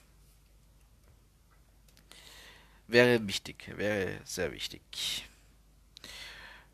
Wäre 2.87 3.27
wichtig, 3.29 3.71
wäre 3.77 4.19
sehr 4.25 4.53
wichtig. 4.53 5.29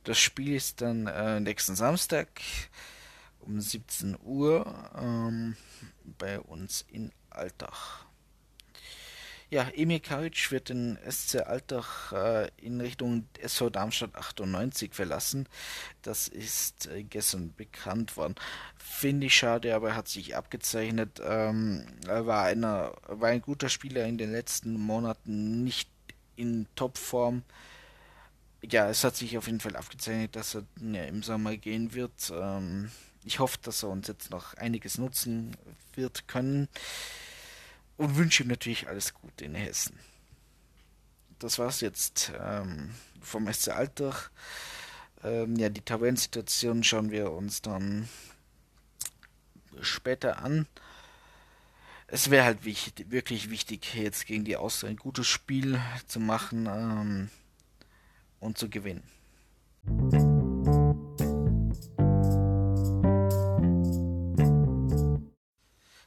Das 0.05 0.19
Spiel 0.19 0.55
ist 0.55 0.81
dann 0.81 1.09
äh, 1.09 1.41
nächsten 1.41 1.75
Samstag 1.75 2.29
um 3.41 3.61
17 3.61 4.17
Uhr 4.23 4.65
ähm, 4.97 5.57
bei 6.19 6.41
uns 6.41 6.85
in 6.89 7.13
Altach. 7.29 8.07
Ja, 9.49 9.69
Emil 9.77 10.01
Karic 10.01 10.51
wird 10.51 10.71
den 10.71 10.99
SC 11.09 11.37
Altach 11.47 12.13
äh, 12.13 12.51
in 12.57 12.81
Richtung 12.81 13.29
SV 13.39 13.71
Darmstadt 13.71 14.17
98 14.17 14.93
verlassen. 14.93 15.49
Das 16.03 16.27
ist 16.27 16.89
äh, 16.89 17.05
gestern 17.05 17.55
bekannt 17.55 18.17
worden. 18.17 18.35
Finde 18.77 19.29
ich 19.29 19.37
schade, 19.37 19.73
aber 19.77 19.91
er 19.91 19.97
hat 19.97 20.09
sich 20.09 20.35
abgezeichnet. 20.35 21.21
Ähm, 21.25 21.87
er 22.09 22.27
war, 22.27 22.43
einer, 22.43 22.93
war 23.07 23.29
ein 23.29 23.41
guter 23.41 23.69
Spieler 23.69 24.05
in 24.07 24.19
den 24.19 24.33
letzten 24.33 24.81
Monaten, 24.81 25.63
nicht 25.63 25.91
in 26.35 26.67
Topform. 26.75 27.45
Ja, 28.69 28.91
es 28.91 29.05
hat 29.05 29.15
sich 29.15 29.39
auf 29.39 29.47
jeden 29.47 29.61
Fall 29.61 29.77
abgezeichnet, 29.77 30.35
dass 30.35 30.57
er 30.57 30.65
ja, 30.81 31.05
im 31.05 31.23
Sommer 31.23 31.57
gehen 31.57 31.95
wird. 31.95 32.33
Ähm, 32.35 32.91
ich 33.25 33.39
hoffe, 33.39 33.59
dass 33.63 33.85
er 33.85 33.91
uns 33.91 34.09
jetzt 34.09 34.31
noch 34.31 34.55
einiges 34.55 34.99
nutzen 34.99 35.57
wird 35.95 36.27
können 36.27 36.69
und 37.97 38.17
wünsche 38.17 38.43
ihm 38.43 38.49
natürlich 38.49 38.89
alles 38.89 39.15
Gute 39.15 39.45
in 39.45 39.55
Hessen. 39.55 39.99
Das 41.39 41.59
war's 41.59 41.81
jetzt 41.81 42.33
ähm, 42.41 42.95
vom 43.21 43.53
SC 43.53 43.69
Altach. 43.69 44.31
Ähm, 45.23 45.57
ja, 45.57 45.69
die 45.69 45.83
Tabellensituation 45.83 46.83
schauen 46.83 47.11
wir 47.11 47.33
uns 47.33 47.63
dann 47.63 48.09
später 49.81 50.43
an. 50.43 50.67
Es 52.07 52.31
wäre 52.31 52.45
halt 52.45 52.65
wichtig, 52.65 53.11
wirklich 53.11 53.51
wichtig, 53.51 53.95
jetzt 53.95 54.27
gegen 54.27 54.45
die 54.45 54.57
Austria 54.57 54.91
ein 54.91 54.97
gutes 54.97 55.27
Spiel 55.27 55.81
zu 56.07 56.21
machen 56.21 56.67
ähm, 56.67 57.31
und 58.39 58.57
zu 58.57 58.71
gewinnen. 58.71 59.03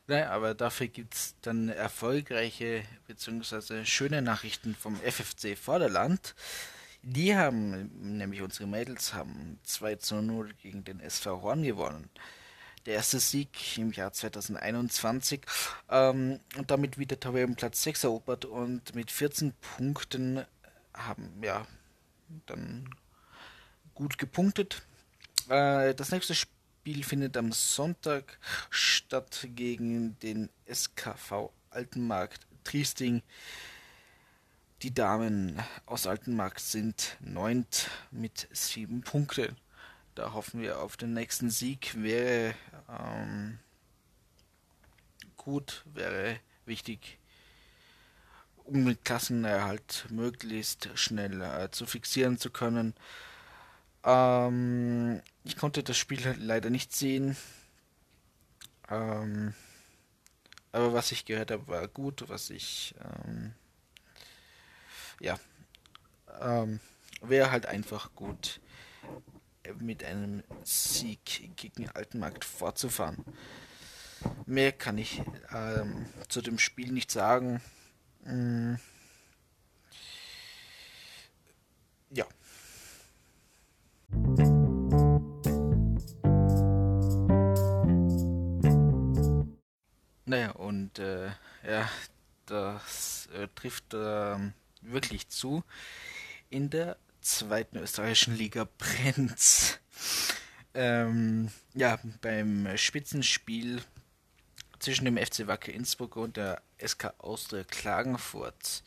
Naja, 0.09 0.31
aber 0.31 0.55
dafür 0.55 0.87
gibt 0.87 1.13
es 1.13 1.35
dann 1.43 1.69
erfolgreiche 1.69 2.81
bzw. 3.05 3.85
schöne 3.85 4.23
Nachrichten 4.23 4.73
vom 4.73 4.95
FFC 4.95 5.55
Vorderland. 5.55 6.33
Die 7.03 7.35
haben, 7.35 7.91
nämlich 8.17 8.41
unsere 8.41 8.65
Mädels, 8.65 9.13
haben 9.13 9.59
2 9.65 9.97
zu 9.97 10.15
0 10.15 10.55
gegen 10.63 10.83
den 10.83 10.99
SV 10.99 11.43
Horn 11.43 11.61
gewonnen. 11.61 12.09
Der 12.87 12.95
erste 12.95 13.19
Sieg 13.19 13.77
im 13.77 13.91
Jahr 13.91 14.11
2021 14.11 15.41
ähm, 15.91 16.39
und 16.57 16.71
damit 16.71 16.97
wieder 16.97 17.19
Tabellenplatz 17.19 17.83
6 17.83 18.05
erobert 18.05 18.45
und 18.45 18.95
mit 18.95 19.11
14 19.11 19.53
Punkten 19.77 20.43
haben 20.95 21.39
ja 21.43 21.67
dann 22.47 22.89
gut 23.93 24.17
gepunktet. 24.17 24.81
Äh, 25.49 25.93
das 25.93 26.09
nächste 26.09 26.33
Spiel 26.33 26.58
Spiel 26.89 27.03
findet 27.03 27.37
am 27.37 27.51
Sonntag 27.51 28.39
statt 28.71 29.47
gegen 29.53 30.17
den 30.21 30.49
SKV 30.65 31.51
Altenmarkt 31.69 32.47
Triesting. 32.63 33.21
Die 34.81 34.91
Damen 34.91 35.61
aus 35.85 36.07
Altenmarkt 36.07 36.61
sind 36.61 37.15
neunt 37.19 37.91
mit 38.09 38.47
sieben 38.51 39.01
Punkten. 39.01 39.55
Da 40.15 40.33
hoffen 40.33 40.61
wir 40.61 40.79
auf 40.79 40.97
den 40.97 41.13
nächsten 41.13 41.51
Sieg. 41.51 41.93
Wäre 41.95 42.55
ähm, 42.89 43.59
gut, 45.37 45.83
wäre 45.93 46.39
wichtig, 46.65 47.19
um 48.63 48.83
den 48.83 49.03
Klassenerhalt 49.03 50.07
möglichst 50.09 50.89
schnell 50.95 51.39
äh, 51.39 51.69
zu 51.69 51.85
fixieren 51.85 52.39
zu 52.39 52.49
können. 52.49 52.95
Ähm, 54.03 55.21
ich 55.43 55.57
konnte 55.57 55.83
das 55.83 55.97
Spiel 55.97 56.21
leider 56.39 56.69
nicht 56.69 56.95
sehen. 56.95 57.35
Ähm, 58.89 59.53
aber 60.71 60.93
was 60.93 61.11
ich 61.11 61.25
gehört 61.25 61.51
habe, 61.51 61.67
war 61.67 61.87
gut. 61.87 62.29
Was 62.29 62.49
ich, 62.49 62.95
ähm, 63.03 63.53
ja, 65.19 65.39
ähm, 66.39 66.79
wäre 67.21 67.51
halt 67.51 67.65
einfach 67.65 68.13
gut, 68.15 68.61
mit 69.79 70.03
einem 70.03 70.43
Sieg 70.63 71.55
gegen 71.55 71.89
Altenmarkt 71.89 72.45
fortzufahren. 72.45 73.23
Mehr 74.45 74.71
kann 74.71 74.97
ich 74.97 75.21
ähm, 75.53 76.05
zu 76.27 76.41
dem 76.41 76.59
Spiel 76.59 76.91
nicht 76.91 77.11
sagen. 77.11 77.61
Mm. 78.25 78.75
Ja. 82.11 82.25
Naja, 90.25 90.51
und 90.51 90.99
äh, 90.99 91.31
ja, 91.67 91.89
das 92.45 93.27
äh, 93.33 93.47
trifft 93.55 93.93
äh, 93.93 94.37
wirklich 94.81 95.27
zu. 95.29 95.63
In 96.49 96.69
der 96.69 96.97
zweiten 97.21 97.77
österreichischen 97.77 98.35
Liga 98.35 98.67
brennt. 98.77 99.81
Ähm, 100.73 101.49
ja, 101.73 101.99
beim 102.21 102.67
Spitzenspiel 102.77 103.81
zwischen 104.79 105.05
dem 105.05 105.17
FC 105.17 105.47
Wacker 105.47 105.73
Innsbruck 105.73 106.15
und 106.15 106.37
der 106.37 106.61
SK 106.83 107.13
Austria 107.17 107.63
Klagenfurt. 107.63 108.83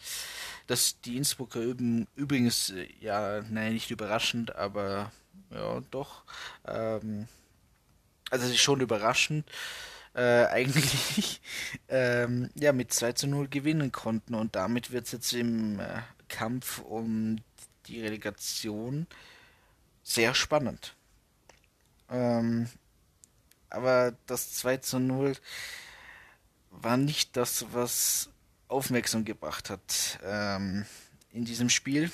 Dass 0.66 1.00
die 1.00 1.16
Innsbrucker 1.16 1.60
üben, 1.60 2.06
übrigens, 2.14 2.70
äh, 2.70 2.88
ja, 3.00 3.42
nein, 3.50 3.74
nicht 3.74 3.90
überraschend, 3.90 4.54
aber 4.56 5.12
ja, 5.50 5.80
doch. 5.90 6.24
Ähm, 6.66 7.28
also 8.30 8.52
schon 8.54 8.80
überraschend 8.80 9.50
äh, 10.14 10.46
eigentlich 10.46 11.40
ähm, 11.88 12.50
ja, 12.54 12.72
mit 12.72 12.92
2 12.92 13.12
zu 13.12 13.26
0 13.26 13.48
gewinnen 13.48 13.92
konnten. 13.92 14.34
Und 14.34 14.56
damit 14.56 14.90
wird 14.92 15.06
es 15.06 15.12
jetzt 15.12 15.32
im 15.32 15.80
äh, 15.80 16.02
Kampf 16.28 16.80
um 16.80 17.36
die 17.86 18.00
Relegation 18.00 19.06
sehr 20.02 20.34
spannend. 20.34 20.94
Ähm, 22.10 22.68
aber 23.72 24.14
das 24.26 24.52
2 24.54 24.78
zu 24.78 24.98
0 24.98 25.36
war 26.70 26.96
nicht 26.96 27.36
das, 27.36 27.66
was 27.72 28.30
Aufmerksam 28.68 29.24
gebracht 29.24 29.70
hat 29.70 30.18
ähm, 30.24 30.86
in 31.30 31.44
diesem 31.44 31.68
Spiel, 31.68 32.10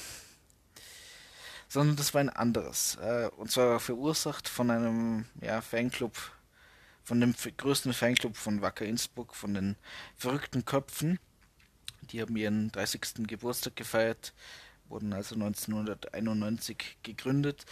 sondern 1.68 1.96
das 1.96 2.14
war 2.14 2.20
ein 2.20 2.30
anderes. 2.30 2.96
Äh, 3.00 3.30
und 3.36 3.50
zwar 3.50 3.78
verursacht 3.80 4.48
von 4.48 4.70
einem 4.70 5.26
ja, 5.40 5.60
Fanclub 5.60 6.16
von 7.04 7.20
dem 7.20 7.34
größten 7.56 7.94
Fanclub 7.94 8.36
von 8.36 8.60
Wacker 8.60 8.84
Innsbruck, 8.84 9.34
von 9.34 9.54
den 9.54 9.76
verrückten 10.16 10.66
Köpfen. 10.66 11.18
Die 12.02 12.20
haben 12.20 12.36
ihren 12.36 12.70
30. 12.70 13.26
Geburtstag 13.26 13.76
gefeiert, 13.76 14.34
wurden 14.88 15.14
also 15.14 15.34
1991 15.34 16.98
gegründet. 17.02 17.64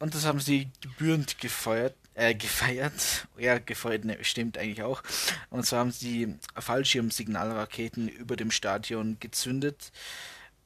Und 0.00 0.14
das 0.14 0.24
haben 0.24 0.40
sie 0.40 0.68
gebührend 0.80 1.38
gefeiert, 1.38 1.94
äh, 2.16 2.34
gefeiert. 2.34 3.28
Ja, 3.36 3.58
gefeiert 3.58 4.04
ne, 4.04 4.18
stimmt 4.24 4.58
eigentlich 4.58 4.82
auch. 4.82 5.02
Und 5.50 5.64
zwar 5.66 5.80
haben 5.80 5.92
sie 5.92 6.34
Fallschirmsignalraketen 6.58 8.08
über 8.08 8.36
dem 8.36 8.50
Stadion 8.50 9.18
gezündet. 9.20 9.92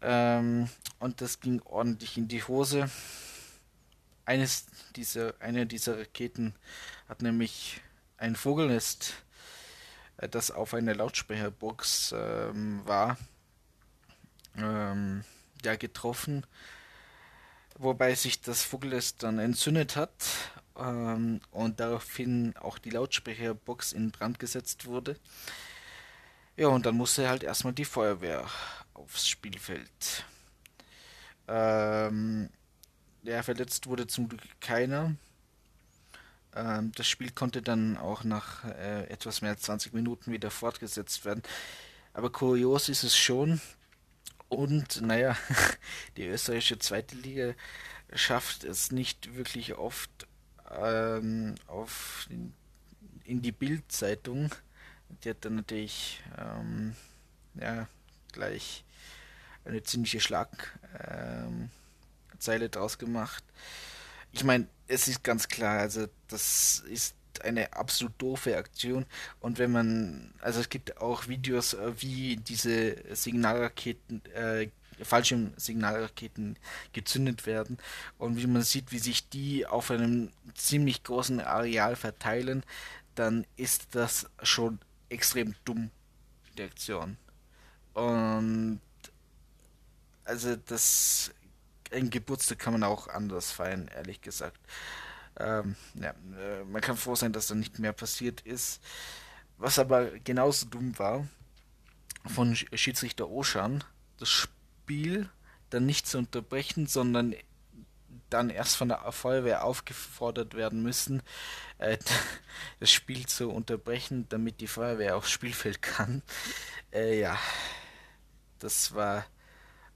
Ähm, 0.01 0.69
und 0.99 1.21
das 1.21 1.41
ging 1.41 1.61
ordentlich 1.63 2.17
in 2.17 2.29
die 2.29 2.43
Hose. 2.45 2.89
Eines 4.25 4.67
dieser, 4.95 5.35
eine 5.41 5.67
dieser 5.67 5.99
Raketen 5.99 6.55
hat 7.09 7.21
nämlich 7.21 7.81
ein 8.17 8.37
Vogelnest, 8.37 9.15
äh, 10.19 10.29
das 10.29 10.53
auf 10.53 10.73
einer 10.73 10.95
Lautsprecherbox 10.95 12.15
ähm, 12.17 12.83
war, 12.85 13.19
ähm, 14.57 15.25
ja, 15.65 15.75
getroffen, 15.75 16.47
wobei 17.77 18.15
sich 18.15 18.41
das 18.41 18.63
Vogelnest 18.63 19.25
dann 19.25 19.41
entzündet 19.41 19.97
hat 19.97 20.13
ähm, 20.81 21.40
und 21.51 21.81
daraufhin 21.81 22.57
auch 22.57 22.79
die 22.79 22.90
Lautsprecherbox 22.90 23.93
in 23.93 24.11
Brand 24.11 24.38
gesetzt 24.38 24.87
wurde. 24.87 25.16
Ja, 26.57 26.69
und 26.69 26.87
dann 26.87 26.97
musste 26.97 27.29
halt 27.29 27.43
erstmal 27.43 27.73
die 27.73 27.85
Feuerwehr 27.85 28.47
aufs 28.95 29.29
Spielfeld. 29.29 30.25
Ähm, 31.49 32.51
ja, 33.23 33.43
verletzt 33.43 33.87
wurde 33.87 34.07
zum 34.07 34.29
Glück 34.29 34.43
keiner. 34.61 35.14
Ähm, 36.55 36.93
das 36.95 37.09
Spiel 37.09 37.31
konnte 37.31 37.62
dann 37.62 37.97
auch 37.97 38.25
nach 38.25 38.64
äh, 38.64 39.05
etwas 39.09 39.43
mehr 39.43 39.51
als 39.53 39.62
20 39.62 39.93
Minuten 39.93 40.33
wieder 40.33 40.51
fortgesetzt 40.51 41.25
werden. 41.25 41.43
Aber 42.12 42.31
kurios 42.31 42.88
ist 42.88 43.05
es 43.05 43.16
schon. 43.16 43.61
Und 44.49 45.01
naja, 45.01 45.37
die 46.16 46.27
österreichische 46.27 46.79
zweite 46.79 47.16
Liga 47.16 47.55
schafft 48.12 48.64
es 48.64 48.90
nicht 48.90 49.37
wirklich 49.37 49.75
oft 49.75 50.27
ähm, 50.71 51.55
auf 51.67 52.29
in 53.25 53.43
die 53.43 53.53
Bildzeitung. 53.53 54.51
Die 55.25 55.31
hat 55.31 55.45
dann 55.45 55.57
natürlich 55.57 56.23
ähm, 56.39 56.95
ja, 57.55 57.89
gleich 58.33 58.85
eine 59.65 59.83
ziemliche 59.83 60.21
Schlagzeile 60.21 61.71
ähm, 62.65 62.71
draus 62.71 62.99
gemacht. 62.99 63.45
Ich 64.33 64.45
meine, 64.45 64.69
es 64.87 65.09
ist 65.09 65.25
ganz 65.25 65.49
klar, 65.49 65.81
also 65.81 66.07
das 66.29 66.81
ist 66.81 67.15
eine 67.43 67.73
absolut 67.73 68.21
doofe 68.21 68.57
Aktion. 68.57 69.07
Und 69.41 69.59
wenn 69.59 69.73
man, 69.73 70.35
also 70.41 70.61
es 70.61 70.69
gibt 70.69 70.99
auch 70.99 71.29
Videos, 71.29 71.75
äh, 71.75 71.93
wie 72.01 72.37
diese 72.37 72.97
Signalraketen, 73.15 74.25
äh, 74.35 74.71
Fallschirm-Signalraketen 75.05 76.59
gezündet 76.93 77.47
werden 77.47 77.79
und 78.19 78.37
wie 78.37 78.47
man 78.47 78.63
sieht, 78.63 78.93
wie 78.93 78.99
sich 78.99 79.29
die 79.29 79.67
auf 79.67 79.91
einem 79.91 80.31
ziemlich 80.55 81.03
großen 81.03 81.41
Areal 81.41 81.97
verteilen, 81.97 82.65
dann 83.15 83.47
ist 83.57 83.95
das 83.95 84.29
schon 84.43 84.79
extrem 85.09 85.55
dumm, 85.65 85.91
die 86.57 86.63
Aktion. 86.63 87.17
Und 87.95 88.81
also 90.25 90.57
das 90.57 91.33
ein 91.93 92.11
Geburtstag 92.11 92.59
kann 92.59 92.73
man 92.73 92.85
auch 92.85 93.09
anders 93.09 93.51
feiern, 93.51 93.89
ehrlich 93.89 94.21
gesagt. 94.21 94.61
Ähm, 95.39 95.75
ja, 95.95 96.11
äh, 96.39 96.65
man 96.65 96.81
kann 96.81 96.97
froh 96.97 97.15
sein, 97.15 97.33
dass 97.33 97.49
da 97.49 97.55
nicht 97.55 97.79
mehr 97.79 97.93
passiert 97.93 98.41
ist. 98.43 98.81
Was 99.59 99.79
aber 99.79 100.19
genauso 100.21 100.67
dumm 100.67 100.99
war, 100.99 101.27
von 102.27 102.55
Schiedsrichter 102.55 103.29
Oschan, 103.29 103.83
das 104.19 104.29
Spiel 104.29 104.60
dann 105.70 105.87
nicht 105.87 106.07
zu 106.07 106.18
unterbrechen, 106.18 106.87
sondern 106.87 107.35
dann 108.29 108.50
erst 108.50 108.76
von 108.76 108.88
der 108.88 109.11
Feuerwehr 109.12 109.64
aufgefordert 109.64 110.55
werden 110.55 110.83
müssen, 110.83 111.22
äh, 111.79 111.98
das 112.81 112.90
Spiel 112.90 113.26
zu 113.26 113.50
unterbrechen, 113.50 114.26
damit 114.29 114.61
die 114.61 114.68
Feuerwehr 114.68 115.16
aufs 115.16 115.31
Spielfeld 115.31 115.83
kann. 115.83 116.22
Äh, 116.92 117.20
ja, 117.20 117.38
das 118.59 118.94
war 118.94 119.26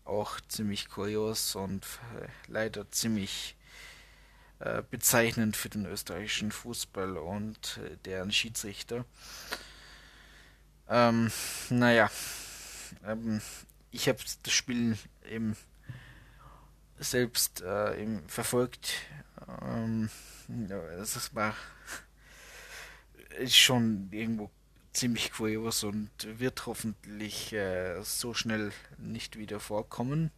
auch 0.04 0.40
ziemlich 0.48 0.88
kurios 0.88 1.54
und 1.54 1.84
äh, 2.20 2.28
leider 2.46 2.90
ziemlich 2.90 3.56
äh, 4.58 4.82
bezeichnend 4.90 5.56
für 5.56 5.68
den 5.68 5.86
österreichischen 5.86 6.52
Fußball 6.52 7.16
und 7.16 7.78
äh, 7.78 7.96
deren 8.04 8.32
Schiedsrichter. 8.32 9.04
Ähm, 10.88 11.30
naja, 11.70 12.10
ähm, 13.06 13.40
ich 13.94 14.08
habe 14.08 14.18
das 14.42 14.52
Spiel 14.52 14.98
eben 15.30 15.56
selbst 16.98 17.60
äh, 17.60 18.02
eben 18.02 18.28
verfolgt. 18.28 18.92
Ähm, 19.62 20.10
das 20.48 21.34
war 21.34 21.54
ist 23.38 23.56
schon 23.56 24.08
irgendwo 24.12 24.50
ziemlich 24.92 25.32
kurios 25.32 25.84
und 25.84 26.10
wird 26.22 26.66
hoffentlich 26.66 27.52
äh, 27.52 28.00
so 28.02 28.34
schnell 28.34 28.72
nicht 28.98 29.38
wieder 29.38 29.60
vorkommen. 29.60 30.30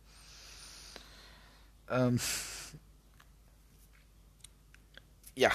Ähm, 1.89 2.21
ja, 5.35 5.51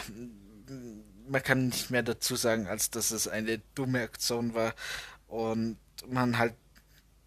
man 1.27 1.43
kann 1.43 1.67
nicht 1.67 1.91
mehr 1.91 2.03
dazu 2.03 2.35
sagen, 2.35 2.67
als 2.67 2.89
dass 2.89 3.11
es 3.11 3.27
eine 3.27 3.59
dumme 3.75 4.01
Aktion 4.01 4.53
war 4.53 4.73
und 5.27 5.77
man 6.07 6.37
halt, 6.37 6.55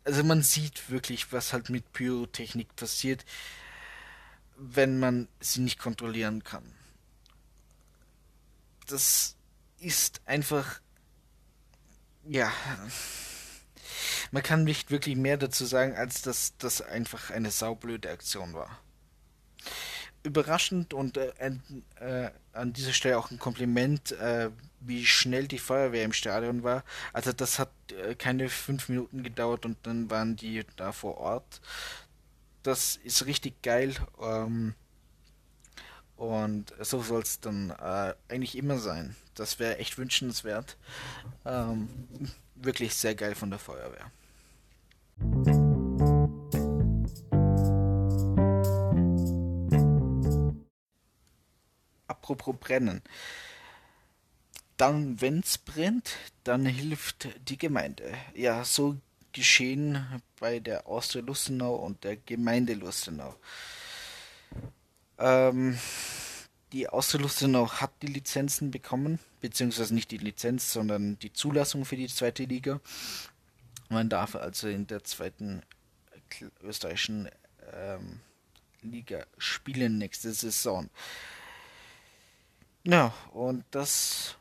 also 0.04 0.22
man 0.22 0.42
sieht 0.42 0.90
wirklich, 0.90 1.32
was 1.32 1.52
halt 1.52 1.70
mit 1.70 1.92
Pyrotechnik 1.92 2.76
passiert, 2.76 3.24
wenn 4.56 4.98
man 4.98 5.28
sie 5.40 5.60
nicht 5.60 5.78
kontrollieren 5.78 6.44
kann. 6.44 6.64
Das 8.86 9.36
ist 9.78 10.20
einfach, 10.26 10.80
ja, 12.24 12.52
man 14.30 14.42
kann 14.42 14.64
nicht 14.64 14.90
wirklich 14.90 15.16
mehr 15.16 15.38
dazu 15.38 15.64
sagen, 15.64 15.96
als 15.96 16.22
dass 16.22 16.56
das 16.58 16.82
einfach 16.82 17.30
eine 17.30 17.50
saublöde 17.50 18.10
Aktion 18.10 18.52
war 18.54 18.78
überraschend 20.24 20.94
und 20.94 21.16
äh, 21.18 21.32
äh, 22.00 22.30
an 22.52 22.72
dieser 22.72 22.92
Stelle 22.92 23.18
auch 23.18 23.30
ein 23.30 23.38
Kompliment, 23.38 24.12
äh, 24.12 24.50
wie 24.86 25.06
schnell 25.06 25.48
die 25.48 25.58
Feuerwehr 25.58 26.04
im 26.04 26.12
Stadion 26.12 26.62
war. 26.62 26.84
Also 27.12 27.32
das 27.32 27.58
hat 27.58 27.70
äh, 27.92 28.14
keine 28.14 28.48
fünf 28.48 28.88
Minuten 28.88 29.22
gedauert 29.22 29.64
und 29.64 29.78
dann 29.84 30.10
waren 30.10 30.36
die 30.36 30.64
da 30.76 30.92
vor 30.92 31.18
Ort. 31.18 31.60
Das 32.62 32.96
ist 32.96 33.26
richtig 33.26 33.62
geil. 33.62 33.94
Ähm, 34.20 34.74
und 36.16 36.72
so 36.80 37.02
soll 37.02 37.22
es 37.22 37.40
dann 37.40 37.70
äh, 37.70 38.14
eigentlich 38.28 38.56
immer 38.56 38.78
sein. 38.78 39.16
Das 39.34 39.58
wäre 39.58 39.78
echt 39.78 39.98
wünschenswert. 39.98 40.76
Ähm, 41.44 41.88
wirklich 42.54 42.94
sehr 42.94 43.14
geil 43.14 43.34
von 43.34 43.50
der 43.50 43.58
Feuerwehr. 43.58 44.10
apropos 52.24 52.56
brennen. 52.58 53.02
Dann, 54.76 55.20
wenn 55.20 55.40
es 55.40 55.58
brennt, 55.58 56.16
dann 56.42 56.66
hilft 56.66 57.28
die 57.48 57.58
Gemeinde. 57.58 58.12
Ja, 58.34 58.64
so 58.64 58.96
geschehen 59.32 60.04
bei 60.40 60.60
der 60.60 60.86
Austria 60.86 61.22
Lustenau 61.22 61.74
und 61.74 62.04
der 62.04 62.16
Gemeinde 62.16 62.74
Lustenau. 62.74 63.34
Ähm, 65.18 65.78
die 66.72 66.88
Austria 66.88 67.22
Lustenau 67.22 67.70
hat 67.70 67.92
die 68.02 68.08
Lizenzen 68.08 68.70
bekommen, 68.70 69.18
beziehungsweise 69.40 69.94
nicht 69.94 70.10
die 70.10 70.18
Lizenz, 70.18 70.72
sondern 70.72 71.18
die 71.18 71.32
Zulassung 71.32 71.84
für 71.84 71.96
die 71.96 72.08
zweite 72.08 72.44
Liga. 72.44 72.80
Man 73.90 74.08
darf 74.08 74.34
also 74.34 74.68
in 74.68 74.86
der 74.86 75.04
zweiten 75.04 75.62
österreichischen 76.62 77.28
ähm, 77.72 78.20
Liga 78.82 79.26
spielen 79.38 79.98
nächste 79.98 80.32
Saison. 80.32 80.90
Ja, 82.84 83.14
und 83.32 83.64
das 83.70 84.36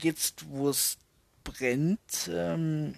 jetzt, 0.00 0.48
wo 0.48 0.68
es 0.68 0.98
brennt, 1.42 2.30
ähm, 2.32 2.94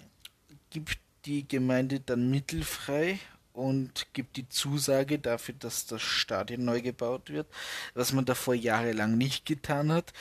gibt 0.69 0.99
die 1.25 1.47
Gemeinde 1.47 1.99
dann 1.99 2.29
Mittel 2.29 2.63
frei 2.63 3.19
und 3.53 4.07
gibt 4.13 4.37
die 4.37 4.47
Zusage 4.47 5.19
dafür, 5.19 5.55
dass 5.59 5.85
das 5.85 6.01
Stadion 6.01 6.63
neu 6.63 6.81
gebaut 6.81 7.29
wird, 7.29 7.47
was 7.93 8.13
man 8.13 8.25
davor 8.25 8.53
jahrelang 8.53 9.17
nicht 9.17 9.45
getan 9.45 9.91
hat. 9.91 10.13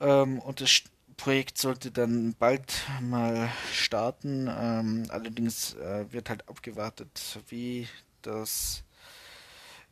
Ähm, 0.00 0.40
und 0.40 0.60
das 0.60 0.82
Projekt 1.16 1.58
sollte 1.58 1.90
dann 1.90 2.34
bald 2.38 2.84
mal 3.00 3.50
starten. 3.72 4.48
Ähm, 4.48 5.06
allerdings 5.08 5.74
äh, 5.74 6.12
wird 6.12 6.28
halt 6.28 6.48
abgewartet, 6.48 7.38
wie 7.48 7.88
das 8.22 8.82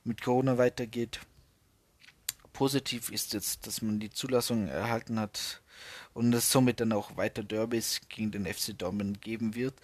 mit 0.05 0.21
Corona 0.23 0.59
weitergeht. 0.59 1.21
Positiv 2.55 3.11
ist 3.11 3.35
jetzt, 3.35 3.67
dass 3.67 3.83
man 3.83 4.01
die 4.01 4.11
Zulassung 4.11 4.69
erhalten 4.69 5.21
hat 5.21 5.61
und 6.15 6.33
es 6.33 6.51
somit 6.51 6.81
dann 6.81 6.93
auch 6.93 7.17
weiter 7.17 7.43
Derbys 7.43 8.01
gegen 8.09 8.31
den 8.31 8.47
FC 8.47 8.79
Dortmund 8.79 9.21
geben 9.21 9.55
wird. 9.55 9.75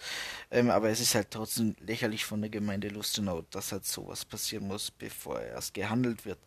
Ähm, 0.51 0.71
aber 0.71 0.89
es 0.89 1.01
ist 1.01 1.15
halt 1.15 1.31
trotzdem 1.33 1.77
lächerlich 1.81 2.25
von 2.25 2.41
der 2.41 2.49
Gemeinde 2.49 2.89
Lustenau, 2.89 3.43
dass 3.51 3.73
halt 3.73 3.85
sowas 3.85 4.25
passieren 4.25 4.69
muss, 4.69 4.91
bevor 4.91 5.41
erst 5.41 5.75
gehandelt 5.75 6.25
wird. 6.25 6.39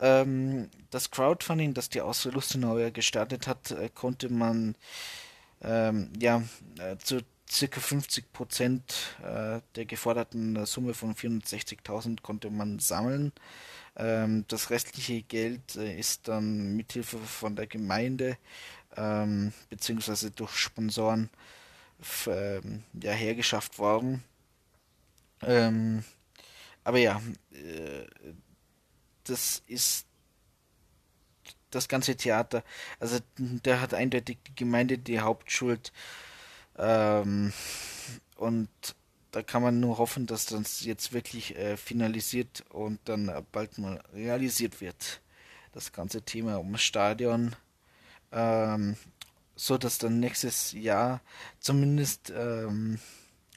Ähm, 0.00 0.70
das 0.90 1.10
Crowdfunding, 1.10 1.74
das 1.74 1.90
die 1.90 2.00
Austria 2.00 2.32
Lustenau 2.32 2.78
ja 2.78 2.90
gestartet 2.90 3.46
hat, 3.46 3.70
äh, 3.72 3.90
konnte 3.94 4.30
man 4.30 4.74
ähm, 5.60 6.10
ja 6.18 6.42
äh, 6.78 6.96
zu 6.96 7.20
circa 7.52 7.80
50 7.80 8.32
Prozent 8.32 8.94
äh, 9.22 9.60
der 9.76 9.84
geforderten 9.84 10.64
Summe 10.64 10.94
von 10.94 11.14
460.000 11.14 12.22
konnte 12.22 12.50
man 12.50 12.78
sammeln. 12.78 13.32
Ähm, 13.96 14.44
das 14.48 14.70
restliche 14.70 15.22
Geld 15.22 15.76
äh, 15.76 15.98
ist 15.98 16.28
dann 16.28 16.76
mithilfe 16.76 17.18
von 17.18 17.56
der 17.56 17.66
Gemeinde 17.66 18.38
ähm, 18.96 19.52
beziehungsweise 19.68 20.30
durch 20.30 20.56
Sponsoren 20.56 21.30
ähm, 22.26 22.82
ja, 22.94 23.12
hergeschafft 23.12 23.78
worden. 23.78 24.22
Ähm, 25.42 26.04
aber 26.84 26.98
ja, 26.98 27.20
äh, 27.52 28.06
das 29.24 29.62
ist 29.66 30.06
das 31.70 31.88
ganze 31.88 32.16
Theater. 32.16 32.64
Also 32.98 33.18
da 33.36 33.80
hat 33.80 33.94
eindeutig 33.94 34.38
die 34.46 34.54
Gemeinde 34.54 34.98
die 34.98 35.20
Hauptschuld. 35.20 35.92
Ähm, 36.76 37.52
und 38.36 38.68
da 39.32 39.42
kann 39.42 39.62
man 39.62 39.80
nur 39.80 39.98
hoffen, 39.98 40.26
dass 40.26 40.46
das 40.46 40.84
jetzt 40.84 41.12
wirklich 41.12 41.56
äh, 41.56 41.76
finalisiert 41.76 42.64
und 42.70 43.00
dann 43.06 43.30
bald 43.50 43.78
mal 43.78 44.02
realisiert 44.14 44.80
wird. 44.80 45.20
Das 45.72 45.92
ganze 45.92 46.22
Thema 46.22 46.58
ums 46.58 46.82
Stadion. 46.82 47.56
Ähm, 48.30 48.96
so 49.56 49.78
dass 49.78 49.98
dann 49.98 50.20
nächstes 50.20 50.72
Jahr 50.72 51.20
zumindest 51.60 52.32
ähm, 52.34 52.98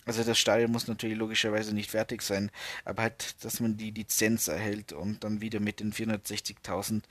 also 0.06 0.24
das 0.24 0.38
Stadion 0.38 0.72
muss 0.72 0.88
natürlich 0.88 1.18
logischerweise 1.18 1.74
nicht 1.74 1.92
fertig 1.92 2.22
sein, 2.22 2.52
aber 2.84 3.04
halt, 3.04 3.44
dass 3.44 3.60
man 3.60 3.78
die 3.78 3.92
Lizenz 3.92 4.48
erhält 4.48 4.94
und 4.94 5.24
dann 5.24 5.42
wieder 5.42 5.60
mit 5.60 5.80
den 5.80 5.94
460.000 5.94 7.02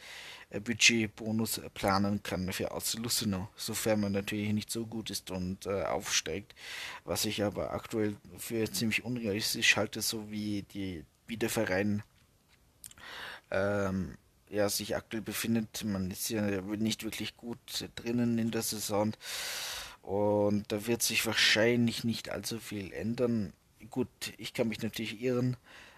äh, 0.50 0.60
Budgetbonus 0.60 1.60
planen 1.74 2.22
kann 2.22 2.52
für 2.52 2.70
aus 2.70 2.94
Lustenau, 2.94 3.48
sofern 3.56 4.00
man 4.00 4.12
natürlich 4.12 4.52
nicht 4.52 4.70
so 4.70 4.86
gut 4.86 5.10
ist 5.10 5.30
und 5.30 5.66
äh, 5.66 5.82
aufsteigt, 5.82 6.54
was 7.04 7.24
ich 7.24 7.42
aber 7.42 7.72
aktuell 7.72 8.16
für 8.38 8.70
ziemlich 8.70 9.04
unrealistisch 9.04 9.76
halte, 9.76 10.00
so 10.00 10.30
wie 10.30 10.62
die 10.62 11.04
wie 11.26 11.36
der 11.36 11.50
Verein 11.50 12.02
ähm, 13.50 14.16
ja, 14.50 14.68
sich 14.68 14.96
aktuell 14.96 15.22
befindet. 15.22 15.84
Man 15.84 16.10
ist 16.10 16.28
ja 16.28 16.42
nicht 16.60 17.04
wirklich 17.04 17.36
gut 17.36 17.88
drinnen 17.96 18.38
in 18.38 18.50
der 18.50 18.62
Saison. 18.62 19.12
Und 20.04 20.70
da 20.70 20.86
wird 20.86 21.02
sich 21.02 21.24
wahrscheinlich 21.24 22.04
nicht 22.04 22.28
allzu 22.28 22.60
viel 22.60 22.92
ändern. 22.92 23.54
Gut, 23.88 24.08
ich 24.36 24.52
kann 24.52 24.68
mich 24.68 24.82
natürlich 24.82 25.22
irren, 25.22 25.56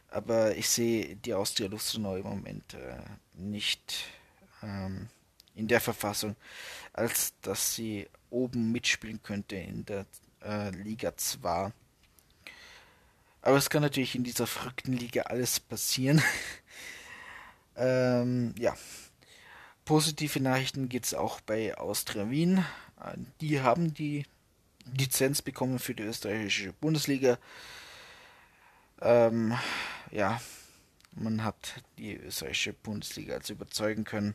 aber 0.08 0.56
ich 0.56 0.68
sehe 0.68 1.16
die 1.16 1.34
Austria 1.34 1.68
Lustenau 1.68 2.14
im 2.14 2.22
Moment 2.22 2.74
äh, 2.74 2.98
nicht 3.34 4.04
ähm, 4.62 5.08
in 5.56 5.66
der 5.66 5.80
Verfassung, 5.80 6.36
als 6.92 7.34
dass 7.42 7.74
sie 7.74 8.08
oben 8.30 8.70
mitspielen 8.70 9.22
könnte 9.24 9.56
in 9.56 9.84
der 9.84 10.06
äh, 10.40 10.70
Liga 10.70 11.16
2. 11.16 11.72
Aber 13.42 13.56
es 13.56 13.70
kann 13.70 13.82
natürlich 13.82 14.14
in 14.14 14.22
dieser 14.22 14.46
verrückten 14.46 14.92
Liga 14.92 15.22
alles 15.22 15.58
passieren. 15.58 16.22
ähm, 17.76 18.54
ja. 18.56 18.76
Positive 19.84 20.40
Nachrichten 20.40 20.88
gibt 20.88 21.06
es 21.06 21.14
auch 21.14 21.40
bei 21.40 21.76
Austria 21.76 22.30
Wien. 22.30 22.64
Die 23.40 23.60
haben 23.60 23.92
die 23.94 24.24
Lizenz 24.96 25.42
bekommen 25.42 25.78
für 25.78 25.94
die 25.94 26.04
österreichische 26.04 26.72
Bundesliga. 26.72 27.38
Ähm, 29.00 29.56
ja, 30.10 30.40
man 31.12 31.44
hat 31.44 31.82
die 31.98 32.14
österreichische 32.16 32.72
Bundesliga 32.72 33.34
also 33.34 33.52
überzeugen 33.52 34.04
können. 34.04 34.34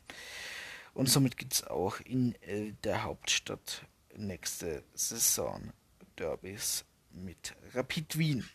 Und 0.94 1.10
somit 1.10 1.38
gibt 1.38 1.54
es 1.54 1.68
auch 1.68 2.00
in 2.02 2.36
äh, 2.42 2.74
der 2.84 3.04
Hauptstadt 3.04 3.86
nächste 4.16 4.84
Saison 4.94 5.72
Derbys 6.20 6.84
mit 7.12 7.56
Rapid 7.74 8.18
Wien. 8.18 8.50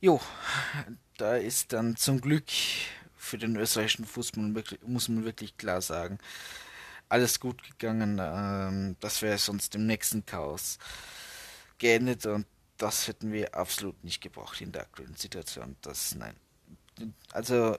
Jo, 0.00 0.20
da 1.16 1.36
ist 1.36 1.72
dann 1.72 1.96
zum 1.96 2.20
Glück 2.20 2.46
für 3.16 3.36
den 3.36 3.56
österreichischen 3.56 4.04
Fußball, 4.04 4.64
muss 4.86 5.08
man 5.08 5.24
wirklich 5.24 5.56
klar 5.56 5.82
sagen, 5.82 6.18
alles 7.08 7.40
gut 7.40 7.62
gegangen. 7.62 8.18
Ähm, 8.20 8.96
das 9.00 9.22
wäre 9.22 9.38
sonst 9.38 9.74
im 9.74 9.86
nächsten 9.86 10.24
Chaos 10.26 10.78
geendet 11.78 12.26
und 12.26 12.46
das 12.76 13.08
hätten 13.08 13.32
wir 13.32 13.54
absolut 13.54 14.02
nicht 14.04 14.20
gebraucht 14.20 14.60
in 14.60 14.72
der 14.72 14.82
aktuellen 14.82 15.16
Situation. 15.16 15.76
Das, 15.82 16.14
nein. 16.14 16.34
Also, 17.32 17.76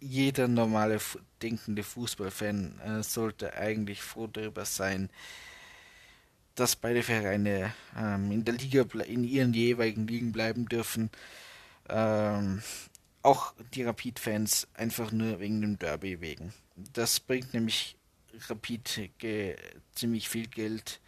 jeder 0.00 0.48
normale 0.48 1.00
denkende 1.42 1.82
Fußballfan 1.82 2.78
äh, 2.80 3.02
sollte 3.02 3.54
eigentlich 3.54 4.02
froh 4.02 4.26
darüber 4.26 4.64
sein, 4.64 5.10
dass 6.54 6.76
beide 6.76 7.02
Vereine 7.02 7.74
ähm, 7.96 8.30
in 8.30 8.44
der 8.44 8.54
Liga 8.54 8.84
in 9.04 9.24
ihren 9.24 9.54
jeweiligen 9.54 10.06
Ligen 10.06 10.32
bleiben 10.32 10.66
dürfen. 10.66 11.10
Ähm, 11.88 12.62
auch 13.22 13.54
die 13.72 13.82
Rapid-Fans 13.82 14.68
einfach 14.74 15.10
nur 15.10 15.40
wegen 15.40 15.60
dem 15.62 15.78
Derby 15.78 16.20
wegen. 16.20 16.52
Das 16.92 17.18
bringt 17.18 17.54
nämlich 17.54 17.96
Rapid 18.48 19.10
ziemlich 19.94 20.28
viel 20.28 20.46
Geld 20.48 21.00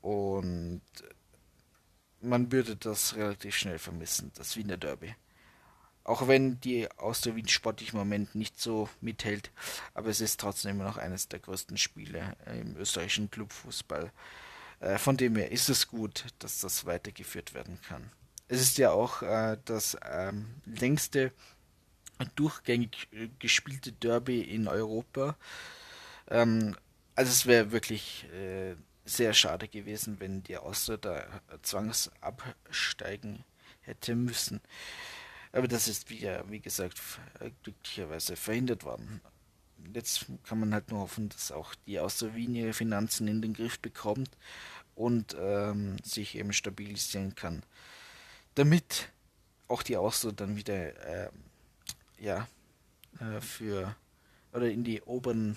und 0.00 0.82
man 2.20 2.50
würde 2.52 2.76
das 2.76 3.16
relativ 3.16 3.56
schnell 3.56 3.78
vermissen, 3.78 4.32
das 4.34 4.56
Wiener 4.56 4.76
Derby. 4.76 5.14
Auch 6.04 6.28
wenn 6.28 6.60
die 6.60 6.90
Austria 6.98 7.34
Wien 7.34 7.48
sportlich 7.48 7.92
im 7.92 7.98
Moment 7.98 8.34
nicht 8.34 8.60
so 8.60 8.90
mithält, 9.00 9.50
aber 9.94 10.08
es 10.08 10.20
ist 10.20 10.38
trotzdem 10.38 10.72
immer 10.72 10.84
noch 10.84 10.98
eines 10.98 11.28
der 11.28 11.40
größten 11.40 11.78
Spiele 11.78 12.36
im 12.46 12.76
österreichischen 12.76 13.30
Clubfußball. 13.30 14.12
Äh, 14.80 14.98
von 14.98 15.16
dem 15.16 15.36
her 15.36 15.50
ist 15.50 15.70
es 15.70 15.88
gut, 15.88 16.26
dass 16.40 16.60
das 16.60 16.84
weitergeführt 16.84 17.54
werden 17.54 17.80
kann. 17.88 18.10
Es 18.48 18.60
ist 18.60 18.76
ja 18.76 18.90
auch 18.90 19.22
äh, 19.22 19.56
das 19.64 19.96
ähm, 20.10 20.46
längste 20.66 21.32
durchgängig 22.36 23.08
äh, 23.12 23.28
gespielte 23.38 23.92
Derby 23.92 24.42
in 24.42 24.68
Europa. 24.68 25.36
Ähm, 26.28 26.76
also 27.14 27.30
es 27.30 27.46
wäre 27.46 27.72
wirklich 27.72 28.26
äh, 28.32 28.76
sehr 29.04 29.34
schade 29.34 29.68
gewesen, 29.68 30.20
wenn 30.20 30.42
die 30.42 30.56
Austria 30.56 30.96
da 30.96 31.26
zwangsabsteigen 31.62 33.44
hätte 33.80 34.14
müssen. 34.14 34.60
Aber 35.52 35.68
das 35.68 35.86
ist, 35.86 36.10
wie, 36.10 36.22
wie 36.48 36.60
gesagt, 36.60 37.00
glücklicherweise 37.62 38.34
verhindert 38.34 38.84
worden. 38.84 39.20
Jetzt 39.92 40.26
kann 40.44 40.58
man 40.58 40.72
halt 40.72 40.90
nur 40.90 41.00
hoffen, 41.00 41.28
dass 41.28 41.52
auch 41.52 41.74
die 41.86 42.00
Austria 42.00 42.34
Wien 42.34 42.54
ihre 42.54 42.72
Finanzen 42.72 43.28
in 43.28 43.42
den 43.42 43.54
Griff 43.54 43.78
bekommt 43.78 44.30
und 44.94 45.36
ähm, 45.38 45.96
sich 46.02 46.36
eben 46.36 46.52
stabilisieren 46.52 47.34
kann. 47.34 47.62
Damit 48.54 49.12
auch 49.68 49.82
die 49.82 49.96
Austria 49.96 50.32
dann 50.32 50.56
wieder 50.56 51.26
äh, 51.26 51.30
ja, 52.18 52.48
äh, 53.20 53.40
für 53.40 53.94
oder 54.52 54.70
in 54.70 54.84
die 54.84 55.02
oberen 55.02 55.56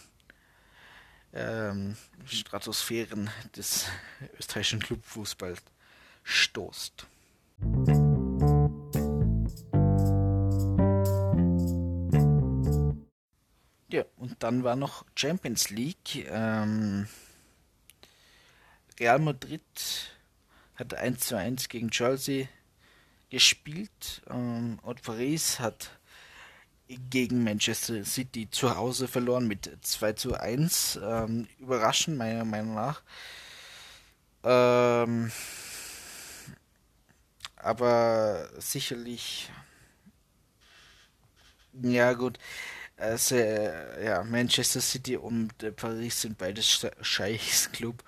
ähm, 1.34 1.95
Stratosphären 2.25 3.30
des 3.55 3.88
österreichischen 4.39 4.80
Clubfußballs 4.80 5.61
stoßt. 6.23 7.07
Ja, 13.89 14.03
und 14.17 14.36
dann 14.43 14.63
war 14.63 14.75
noch 14.75 15.05
Champions 15.15 15.69
League. 15.69 16.28
Ähm, 16.30 17.07
Real 18.99 19.19
Madrid 19.19 19.61
hat 20.75 20.93
1 20.93 21.19
zu 21.28 21.38
1 21.38 21.69
gegen 21.69 21.89
Chelsea 21.89 22.47
gespielt 23.30 24.21
ähm, 24.30 24.80
und 24.84 25.01
Paris 25.01 25.59
hat 25.59 25.96
gegen 26.88 27.43
Manchester 27.43 28.03
City 28.05 28.49
zu 28.49 28.75
Hause 28.75 29.07
verloren 29.07 29.47
mit 29.47 29.69
2 29.81 30.13
zu 30.13 30.35
1. 30.35 30.99
Ähm, 31.03 31.47
überraschend, 31.59 32.17
meiner 32.17 32.45
Meinung 32.45 32.75
nach. 32.75 33.01
Ähm, 34.43 35.31
aber 37.57 38.49
sicherlich. 38.57 39.49
Ja, 41.73 42.13
gut. 42.13 42.39
Also, 42.97 43.35
ja, 43.35 44.23
Manchester 44.23 44.81
City 44.81 45.17
und 45.17 45.75
Paris 45.75 46.21
sind 46.21 46.38
beides 46.38 46.88
Scheichs 47.01 47.71
Club. 47.71 48.03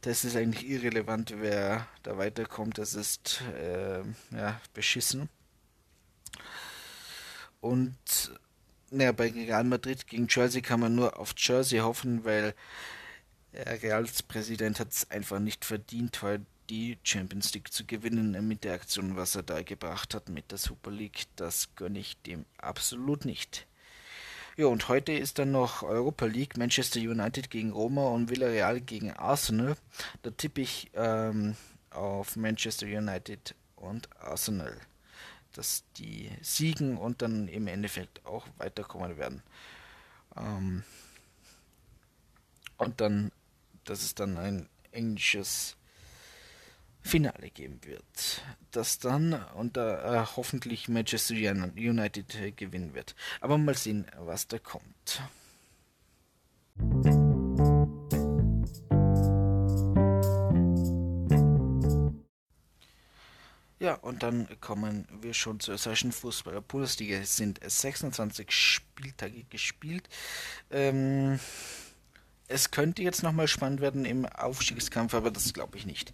Das 0.00 0.24
ist 0.24 0.36
eigentlich 0.36 0.68
irrelevant, 0.68 1.34
wer 1.36 1.86
da 2.02 2.16
weiterkommt. 2.18 2.78
Das 2.78 2.94
ist 2.94 3.42
äh, 3.60 4.00
ja 4.30 4.60
beschissen. 4.72 5.28
Und 7.60 7.96
ja, 8.90 9.12
bei 9.12 9.30
Real 9.30 9.64
Madrid 9.64 10.06
gegen 10.06 10.28
Jersey 10.28 10.62
kann 10.62 10.80
man 10.80 10.94
nur 10.94 11.18
auf 11.18 11.34
Jersey 11.36 11.78
hoffen, 11.80 12.24
weil 12.24 12.54
der 13.52 13.82
Reals 13.82 14.22
Präsident 14.22 14.80
hat 14.80 14.92
es 14.92 15.10
einfach 15.10 15.38
nicht 15.38 15.64
verdient, 15.64 16.22
heute 16.22 16.44
die 16.70 16.98
Champions 17.02 17.54
League 17.54 17.72
zu 17.72 17.86
gewinnen 17.86 18.46
mit 18.46 18.64
der 18.64 18.74
Aktion, 18.74 19.16
was 19.16 19.34
er 19.34 19.42
da 19.42 19.62
gebracht 19.62 20.14
hat 20.14 20.28
mit 20.28 20.50
der 20.50 20.58
Super 20.58 20.90
League. 20.90 21.24
Das 21.36 21.74
gönne 21.76 21.98
ich 21.98 22.20
dem 22.22 22.44
absolut 22.58 23.24
nicht. 23.24 23.66
Ja, 24.56 24.66
und 24.66 24.88
heute 24.88 25.12
ist 25.12 25.38
dann 25.38 25.52
noch 25.52 25.82
Europa 25.82 26.26
League, 26.26 26.56
Manchester 26.56 27.00
United 27.00 27.48
gegen 27.48 27.72
Roma 27.72 28.08
und 28.08 28.28
Villarreal 28.28 28.80
gegen 28.80 29.12
Arsenal. 29.12 29.76
Da 30.22 30.30
tippe 30.30 30.60
ich 30.60 30.90
ähm, 30.94 31.56
auf 31.90 32.36
Manchester 32.36 32.86
United 32.86 33.54
und 33.76 34.08
Arsenal 34.20 34.76
dass 35.58 35.82
die 35.96 36.30
siegen 36.40 36.96
und 36.96 37.20
dann 37.20 37.48
im 37.48 37.66
Endeffekt 37.66 38.24
auch 38.24 38.46
weiterkommen 38.58 39.18
werden. 39.18 39.42
Ähm, 40.36 40.84
und 42.76 43.00
dann, 43.00 43.32
dass 43.82 44.02
es 44.04 44.14
dann 44.14 44.38
ein 44.38 44.68
englisches 44.92 45.76
Finale 47.02 47.50
geben 47.50 47.80
wird, 47.82 48.42
das 48.70 49.00
dann 49.00 49.32
unter 49.54 50.22
äh, 50.22 50.26
hoffentlich 50.36 50.88
Manchester 50.88 51.34
United 51.34 52.34
äh, 52.36 52.52
gewinnen 52.52 52.94
wird. 52.94 53.16
Aber 53.40 53.58
mal 53.58 53.76
sehen, 53.76 54.06
was 54.16 54.46
da 54.46 54.60
kommt. 54.60 55.22
Ja, 63.80 63.94
und 63.94 64.24
dann 64.24 64.48
kommen 64.60 65.06
wir 65.20 65.34
schon 65.34 65.60
zur 65.60 65.74
österreichischen 65.74 66.10
Fußball-Bundesliga. 66.10 67.18
Es 67.18 67.36
sind 67.36 67.60
26 67.64 68.50
Spieltage 68.50 69.44
gespielt. 69.44 70.08
Ähm, 70.70 71.38
es 72.48 72.72
könnte 72.72 73.02
jetzt 73.02 73.22
nochmal 73.22 73.46
spannend 73.46 73.80
werden 73.80 74.04
im 74.04 74.26
Aufstiegskampf, 74.26 75.14
aber 75.14 75.30
das 75.30 75.52
glaube 75.52 75.78
ich 75.78 75.86
nicht. 75.86 76.12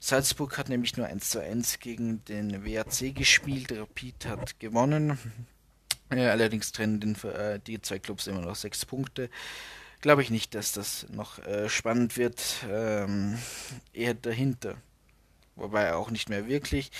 Salzburg 0.00 0.58
hat 0.58 0.68
nämlich 0.68 0.96
nur 0.96 1.06
1 1.06 1.30
zu 1.30 1.40
1 1.40 1.78
gegen 1.78 2.24
den 2.24 2.64
WAC 2.66 3.14
gespielt. 3.14 3.70
Rapid 3.70 4.26
hat 4.26 4.58
gewonnen. 4.58 5.16
Äh, 6.10 6.26
allerdings 6.26 6.72
trennen 6.72 6.98
den, 6.98 7.14
äh, 7.22 7.60
die 7.60 7.80
zwei 7.80 8.00
Clubs 8.00 8.26
immer 8.26 8.40
noch 8.40 8.56
sechs 8.56 8.84
Punkte. 8.84 9.30
Glaube 10.00 10.22
ich 10.22 10.30
nicht, 10.30 10.56
dass 10.56 10.72
das 10.72 11.06
noch 11.10 11.38
äh, 11.38 11.68
spannend 11.68 12.16
wird. 12.16 12.42
Ähm, 12.68 13.38
eher 13.92 14.14
dahinter 14.14 14.76
wobei 15.56 15.94
auch 15.94 16.10
nicht 16.10 16.28
mehr 16.28 16.46
wirklich. 16.46 16.90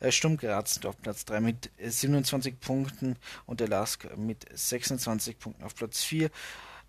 Äh, 0.00 0.12
Sturm 0.12 0.36
Graz 0.36 0.80
auf 0.84 1.00
Platz 1.00 1.24
3 1.24 1.40
mit 1.40 1.70
27 1.82 2.60
Punkten 2.60 3.16
und 3.46 3.60
der 3.60 3.68
LASK 3.68 4.16
mit 4.16 4.46
26 4.52 5.38
Punkten 5.38 5.64
auf 5.64 5.74
Platz 5.74 6.02
4. 6.04 6.30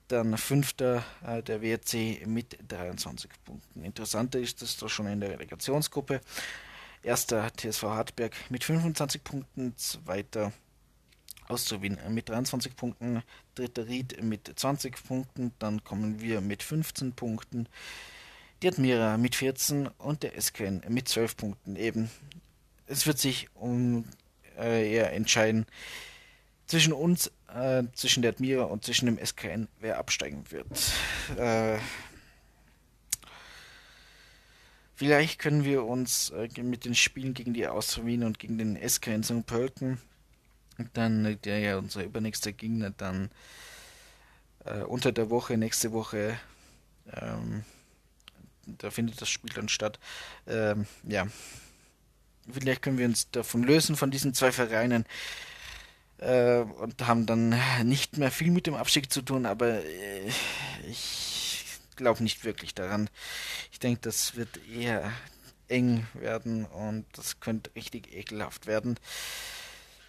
Dann 0.07 0.37
fünfter 0.37 1.03
äh, 1.25 1.41
der 1.41 1.61
WRC 1.61 2.25
mit 2.27 2.57
23 2.67 3.29
Punkten. 3.45 3.83
Interessanter 3.83 4.39
ist 4.39 4.61
es 4.61 4.77
doch 4.77 4.89
schon 4.89 5.07
in 5.07 5.21
der 5.21 5.31
Relegationsgruppe. 5.31 6.21
Erster 7.03 7.51
TSV 7.55 7.83
Hartberg 7.83 8.35
mit 8.49 8.63
25 8.63 9.23
Punkten, 9.23 9.75
zweiter 9.77 10.51
Austria 11.47 11.79
mit 12.09 12.29
23 12.29 12.75
Punkten, 12.75 13.23
dritter 13.55 13.87
Ried 13.87 14.23
mit 14.23 14.51
20 14.55 15.03
Punkten, 15.03 15.51
dann 15.59 15.83
kommen 15.83 16.21
wir 16.21 16.41
mit 16.41 16.63
15 16.63 17.13
Punkten 17.13 17.67
die 18.61 18.67
Admira 18.67 19.17
mit 19.17 19.35
14 19.35 19.87
und 19.97 20.23
der 20.23 20.39
SKN 20.39 20.83
mit 20.87 21.07
12 21.07 21.37
Punkten 21.37 21.75
eben. 21.75 22.09
Es 22.85 23.07
wird 23.07 23.17
sich 23.17 23.49
um 23.55 24.05
äh, 24.57 24.91
eher 24.91 25.13
entscheiden 25.13 25.65
zwischen 26.67 26.93
uns, 26.93 27.31
äh, 27.53 27.83
zwischen 27.93 28.21
der 28.21 28.31
Admira 28.31 28.63
und 28.63 28.85
zwischen 28.85 29.07
dem 29.07 29.17
SKN, 29.23 29.67
wer 29.79 29.97
absteigen 29.97 30.43
wird. 30.51 30.67
Äh, 31.37 31.77
Vielleicht 35.01 35.39
können 35.39 35.63
wir 35.63 35.83
uns 35.83 36.29
äh, 36.29 36.47
mit 36.61 36.85
den 36.85 36.93
Spielen 36.93 37.33
gegen 37.33 37.55
die 37.55 37.65
Austria 37.65 38.23
und 38.23 38.37
gegen 38.37 38.59
den 38.59 38.77
SK 38.87 39.07
in 39.07 39.23
St. 39.23 39.47
Pölten, 39.47 39.99
dann 40.93 41.39
der 41.43 41.57
ja 41.57 41.79
unser 41.79 42.03
übernächster 42.03 42.51
Gegner, 42.51 42.91
dann 42.91 43.31
äh, 44.63 44.83
unter 44.83 45.11
der 45.11 45.31
Woche, 45.31 45.57
nächste 45.57 45.91
Woche, 45.91 46.37
ähm, 47.13 47.63
da 48.65 48.91
findet 48.91 49.21
das 49.21 49.29
Spiel 49.29 49.51
dann 49.53 49.69
statt. 49.69 49.99
Ähm, 50.47 50.85
ja, 51.03 51.27
vielleicht 52.51 52.81
können 52.81 52.97
wir 52.97 53.05
uns 53.05 53.29
davon 53.31 53.63
lösen, 53.63 53.95
von 53.95 54.11
diesen 54.11 54.33
zwei 54.33 54.51
Vereinen. 54.51 55.05
Äh, 56.17 56.59
und 56.59 57.07
haben 57.07 57.25
dann 57.25 57.59
nicht 57.83 58.17
mehr 58.17 58.31
viel 58.31 58.51
mit 58.51 58.67
dem 58.67 58.75
Abstieg 58.75 59.11
zu 59.11 59.23
tun, 59.23 59.45
aber 59.45 59.83
äh, 59.83 60.29
ich 60.87 61.65
glaube 61.95 62.21
nicht 62.23 62.43
wirklich 62.43 62.75
daran. 62.75 63.09
Ich 63.71 63.79
denke, 63.79 64.01
das 64.01 64.35
wird 64.35 64.59
eher 64.69 65.11
eng 65.67 66.05
werden 66.13 66.65
und 66.65 67.05
das 67.13 67.39
könnte 67.39 67.71
richtig 67.75 68.13
ekelhaft 68.13 68.67
werden. 68.67 68.99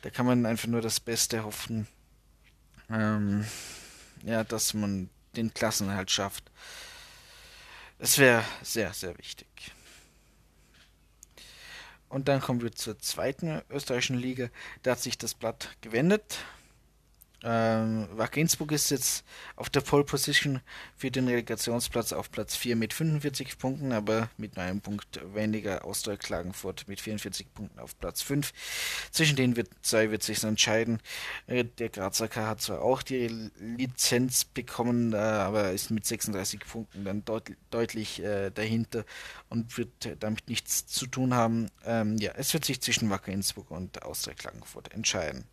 Da 0.03 0.11
kann 0.11 0.27
man 0.27 0.45
einfach 0.45 0.69
nur 0.69 0.83
das 0.83 1.01
Beste 1.01 1.45
hoffen. 1.45 1.87
Ähm, 2.91 3.47
ja, 4.25 4.45
dass 4.45 4.75
man 4.75 5.09
den 5.37 5.55
Klassenerhalt 5.55 6.11
schafft. 6.11 6.51
Es 8.05 8.19
wäre 8.19 8.43
sehr, 8.65 8.93
sehr 8.95 9.17
wichtig. 9.17 9.47
Und 12.09 12.27
dann 12.27 12.41
kommen 12.41 12.61
wir 12.61 12.73
zur 12.73 12.99
zweiten 12.99 13.63
österreichischen 13.71 14.19
Liga. 14.19 14.49
Da 14.83 14.91
hat 14.91 14.99
sich 14.99 15.19
das 15.19 15.35
Blatt 15.35 15.69
gewendet. 15.83 16.41
Ähm, 17.45 18.09
Innsbruck 18.35 18.73
ist 18.73 18.91
jetzt 18.91 19.25
auf 19.57 19.69
der 19.69 19.81
Pole 19.81 20.05
Position 20.05 20.61
für 20.97 21.11
den 21.11 21.29
Relegationsplatz 21.29 22.13
auf 22.13 22.31
Platz 22.31 22.57
4 22.57 22.77
mit 22.77 22.93
45 22.93 23.59
Punkten, 23.59 23.93
aber 23.93 24.31
mit 24.37 24.57
einem 24.59 24.81
Punkt 24.81 25.21
weniger 25.35 25.85
Austria 25.85 26.17
Klagenfurt 26.17 26.87
mit 26.89 27.01
44 27.01 27.53
Punkten 27.53 27.79
auf 27.79 27.99
Platz 27.99 28.23
5. 28.23 28.53
Zwischen 29.11 29.37
den 29.37 29.57
wird, 29.57 29.69
zwei 29.83 30.11
wird 30.11 30.23
sich 30.23 30.43
entscheiden. 30.45 31.01
Äh, 31.47 31.65
der 31.65 31.89
Grazer 31.89 32.29
K 32.29 32.47
hat 32.47 32.61
zwar 32.61 32.83
auch 32.83 33.03
die 33.03 33.51
Lizenz 33.59 34.45
bekommen, 34.45 35.13
äh, 35.13 35.17
aber 35.17 35.73
ist 35.73 35.91
mit 35.91 36.07
36 36.07 36.61
Punkten 36.61 37.05
dann 37.05 37.25
deut 37.25 37.53
deutlich 37.71 38.23
äh, 38.23 38.51
dahinter 38.51 39.05
und 39.49 39.77
wird 39.79 40.17
damit 40.21 40.49
nichts 40.49 40.87
zu 40.87 41.07
tun 41.07 41.35
haben. 41.35 41.69
Ähm, 41.85 42.17
ja, 42.19 42.33
es 42.37 42.53
wird 42.53 42.65
sich 42.65 42.81
zwischen 42.81 43.11
Wacker 43.11 43.33
Innsbruck 43.33 43.71
und 43.71 44.03
Austria 44.03 44.35
Klagenfurt 44.35 44.93
entscheiden. 44.93 45.45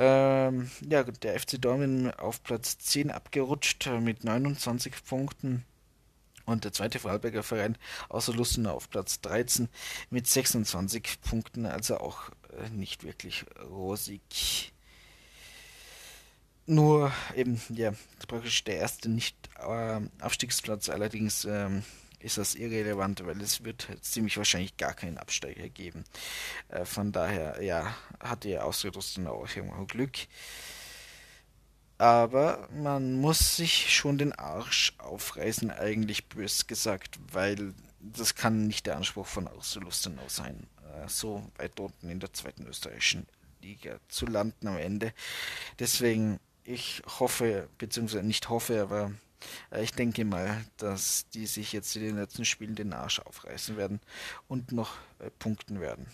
Ähm, 0.00 0.70
ja, 0.88 1.02
der 1.02 1.40
FC 1.40 1.60
Dortmund 1.60 2.16
auf 2.20 2.44
Platz 2.44 2.78
10 2.78 3.10
abgerutscht 3.10 3.88
äh, 3.88 3.98
mit 3.98 4.22
29 4.22 5.04
Punkten. 5.04 5.64
Und 6.46 6.64
der 6.64 6.72
zweite 6.72 7.00
Vorarlberger 7.00 7.42
Verein 7.42 7.76
außer 8.08 8.32
Lustenau 8.32 8.74
auf 8.74 8.88
Platz 8.88 9.20
13 9.22 9.68
mit 10.08 10.28
26 10.28 11.20
Punkten, 11.20 11.66
also 11.66 11.98
auch 11.98 12.30
äh, 12.56 12.70
nicht 12.70 13.02
wirklich 13.02 13.44
rosig. 13.68 14.72
Nur 16.66 17.10
eben, 17.34 17.60
ja, 17.70 17.92
praktisch 18.28 18.62
der 18.62 18.76
erste 18.76 19.08
Nicht-Abstiegsplatz, 19.08 20.86
äh, 20.86 20.92
allerdings 20.92 21.44
ähm, 21.44 21.82
ist 22.20 22.38
das 22.38 22.54
irrelevant, 22.54 23.24
weil 23.26 23.40
es 23.40 23.64
wird 23.64 23.88
ziemlich 24.00 24.36
wahrscheinlich 24.36 24.76
gar 24.76 24.94
keinen 24.94 25.18
Absteiger 25.18 25.68
geben. 25.68 26.04
Äh, 26.68 26.84
von 26.84 27.12
daher, 27.12 27.62
ja, 27.62 27.94
hatte 28.20 28.48
er 28.48 28.64
ausgerüstet 28.64 29.26
auch 29.26 29.48
irgendwo 29.54 29.84
Glück. 29.86 30.18
Aber 31.98 32.68
man 32.72 33.14
muss 33.14 33.56
sich 33.56 33.92
schon 33.92 34.18
den 34.18 34.32
Arsch 34.32 34.92
aufreißen, 34.98 35.72
eigentlich 35.72 36.28
bös 36.28 36.68
gesagt, 36.68 37.18
weil 37.32 37.74
das 38.00 38.36
kann 38.36 38.68
nicht 38.68 38.86
der 38.86 38.96
Anspruch 38.96 39.26
von 39.26 39.48
Lustenau 39.80 40.22
sein, 40.28 40.68
äh, 40.82 41.08
so 41.08 41.44
weit 41.56 41.78
unten 41.80 42.08
in 42.08 42.20
der 42.20 42.32
zweiten 42.32 42.66
österreichischen 42.66 43.26
Liga 43.60 43.98
zu 44.08 44.26
landen 44.26 44.68
am 44.68 44.76
Ende. 44.76 45.12
Deswegen, 45.80 46.38
ich 46.62 47.02
hoffe, 47.18 47.68
beziehungsweise 47.78 48.22
nicht 48.22 48.48
hoffe, 48.48 48.80
aber 48.80 49.10
ich 49.80 49.92
denke 49.92 50.24
mal, 50.24 50.64
dass 50.76 51.28
die 51.30 51.46
sich 51.46 51.72
jetzt 51.72 51.94
in 51.96 52.02
den 52.02 52.16
letzten 52.16 52.44
Spielen 52.44 52.74
den 52.74 52.92
Arsch 52.92 53.20
aufreißen 53.20 53.76
werden 53.76 54.00
und 54.48 54.72
noch 54.72 54.96
äh, 55.18 55.30
punkten 55.38 55.80
werden. 55.80 56.06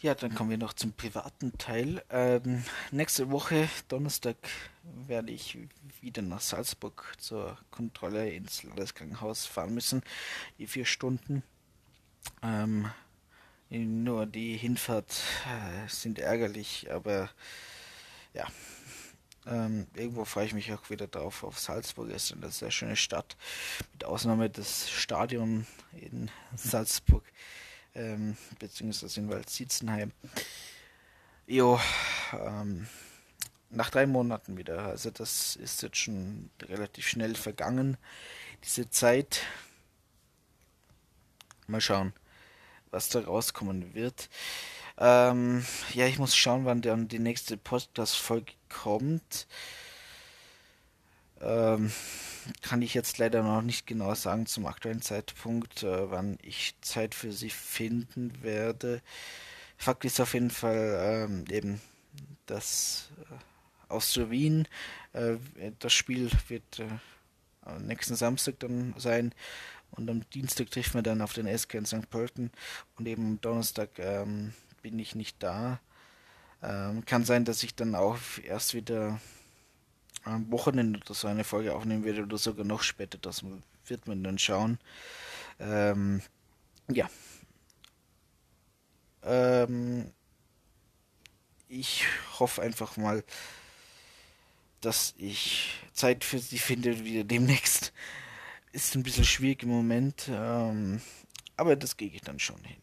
Ja, 0.00 0.14
dann 0.14 0.32
kommen 0.32 0.50
wir 0.50 0.58
noch 0.58 0.74
zum 0.74 0.92
privaten 0.92 1.58
Teil. 1.58 2.04
Ähm, 2.08 2.62
nächste 2.92 3.30
Woche, 3.32 3.68
Donnerstag, 3.88 4.36
werde 5.06 5.32
ich 5.32 5.58
wieder 6.00 6.22
nach 6.22 6.40
Salzburg 6.40 7.14
zur 7.18 7.58
Kontrolle 7.72 8.30
ins 8.30 8.62
Landeskrankenhaus 8.62 9.46
fahren 9.46 9.74
müssen. 9.74 10.02
Die 10.58 10.68
vier 10.68 10.84
Stunden. 10.84 11.42
Ähm, 12.42 12.88
nur 13.70 14.26
die 14.26 14.56
Hinfahrt 14.56 15.22
äh, 15.46 15.88
sind 15.88 16.18
ärgerlich, 16.18 16.90
aber 16.90 17.30
ja. 18.32 18.46
Ähm, 19.46 19.86
irgendwo 19.94 20.26
freue 20.26 20.44
ich 20.44 20.52
mich 20.52 20.72
auch 20.74 20.90
wieder 20.90 21.06
drauf 21.06 21.42
auf 21.42 21.58
Salzburg. 21.58 22.10
Ist 22.10 22.32
eine 22.32 22.50
sehr 22.50 22.70
schöne 22.70 22.96
Stadt. 22.96 23.36
Mit 23.92 24.04
Ausnahme 24.04 24.50
des 24.50 24.90
Stadions 24.90 25.66
in 25.92 26.30
Salzburg, 26.54 27.24
ähm, 27.94 28.36
beziehungsweise 28.58 29.20
in 29.20 29.30
Waldsitzenheim. 29.30 30.12
Jo, 31.46 31.80
ähm, 32.32 32.88
nach 33.70 33.88
drei 33.88 34.06
Monaten 34.06 34.58
wieder. 34.58 34.80
Also 34.84 35.10
das 35.10 35.56
ist 35.56 35.82
jetzt 35.82 35.96
schon 35.96 36.50
relativ 36.62 37.08
schnell 37.08 37.34
vergangen, 37.34 37.96
diese 38.62 38.90
Zeit. 38.90 39.42
Mal 41.66 41.80
schauen 41.80 42.12
was 42.90 43.08
da 43.08 43.20
rauskommen 43.20 43.94
wird. 43.94 44.28
Ähm, 44.98 45.64
ja, 45.94 46.06
ich 46.06 46.18
muss 46.18 46.36
schauen, 46.36 46.64
wann 46.64 46.82
dann 46.82 47.08
die 47.08 47.18
nächste 47.18 47.56
Podcast-Folge 47.56 48.52
kommt. 48.68 49.46
Ähm, 51.40 51.92
kann 52.62 52.82
ich 52.82 52.94
jetzt 52.94 53.18
leider 53.18 53.42
noch 53.42 53.62
nicht 53.62 53.86
genau 53.86 54.14
sagen 54.14 54.46
zum 54.46 54.66
aktuellen 54.66 55.02
Zeitpunkt, 55.02 55.82
äh, 55.82 56.10
wann 56.10 56.38
ich 56.42 56.74
Zeit 56.80 57.14
für 57.14 57.32
sie 57.32 57.50
finden 57.50 58.42
werde. 58.42 59.02
Fakt 59.76 60.04
ist 60.04 60.20
auf 60.20 60.34
jeden 60.34 60.50
Fall 60.50 61.26
ähm, 61.28 61.44
eben, 61.48 61.80
dass 62.46 63.10
äh, 63.30 63.92
aus 63.92 64.18
Wien 64.30 64.66
äh, 65.12 65.36
das 65.78 65.92
Spiel 65.92 66.30
wird 66.48 66.80
äh, 66.80 66.88
nächsten 67.78 68.16
Samstag 68.16 68.58
dann 68.60 68.94
sein 68.96 69.32
und 69.90 70.08
am 70.10 70.28
Dienstag 70.30 70.70
trifft 70.70 70.94
man 70.94 71.04
dann 71.04 71.22
auf 71.22 71.32
den 71.32 71.46
SK 71.46 71.74
in 71.74 71.86
St. 71.86 72.10
Pölten 72.10 72.50
und 72.96 73.06
eben 73.06 73.24
am 73.24 73.40
Donnerstag 73.40 73.90
ähm, 73.98 74.52
bin 74.82 74.98
ich 74.98 75.14
nicht 75.14 75.42
da. 75.42 75.80
Ähm, 76.62 77.04
kann 77.04 77.24
sein, 77.24 77.44
dass 77.44 77.62
ich 77.62 77.74
dann 77.74 77.94
auch 77.94 78.18
erst 78.44 78.74
wieder 78.74 79.20
am 80.24 80.50
Wochenende 80.50 81.00
oder 81.00 81.14
so 81.14 81.28
eine 81.28 81.44
Folge 81.44 81.74
aufnehmen 81.74 82.04
werde 82.04 82.22
oder 82.22 82.38
sogar 82.38 82.64
noch 82.64 82.82
später. 82.82 83.18
Das 83.18 83.44
wird 83.86 84.06
man 84.06 84.22
dann 84.22 84.38
schauen. 84.38 84.78
Ähm, 85.58 86.22
ja. 86.88 87.08
Ähm, 89.22 90.12
ich 91.68 92.06
hoffe 92.38 92.62
einfach 92.62 92.96
mal, 92.96 93.24
dass 94.80 95.14
ich 95.18 95.74
Zeit 95.92 96.24
für 96.24 96.38
sie 96.38 96.58
finde 96.58 97.04
wieder 97.04 97.24
demnächst 97.24 97.92
ist 98.72 98.94
ein 98.94 99.02
bisschen 99.02 99.24
schwierig 99.24 99.62
im 99.62 99.70
Moment, 99.70 100.30
ähm, 100.30 101.00
aber 101.56 101.76
das 101.76 101.96
gehe 101.96 102.08
ich 102.08 102.20
dann 102.20 102.38
schon 102.38 102.60
hin. 102.62 102.76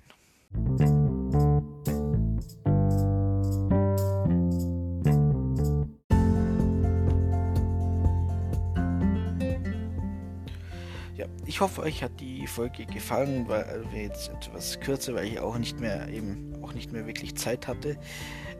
Ich 11.47 11.61
hoffe, 11.61 11.83
euch 11.83 12.03
hat 12.03 12.19
die 12.19 12.47
Folge 12.47 12.85
gefallen, 12.85 13.47
weil 13.47 13.85
wir 13.91 14.01
jetzt 14.01 14.29
etwas 14.29 14.77
kürzer, 14.81 15.13
weil 15.13 15.25
ich 15.25 15.39
auch 15.39 15.57
nicht 15.57 15.79
mehr 15.79 16.09
eben 16.09 16.53
auch 16.61 16.73
nicht 16.73 16.91
mehr 16.91 17.07
wirklich 17.07 17.35
Zeit 17.35 17.67
hatte, 17.67 17.97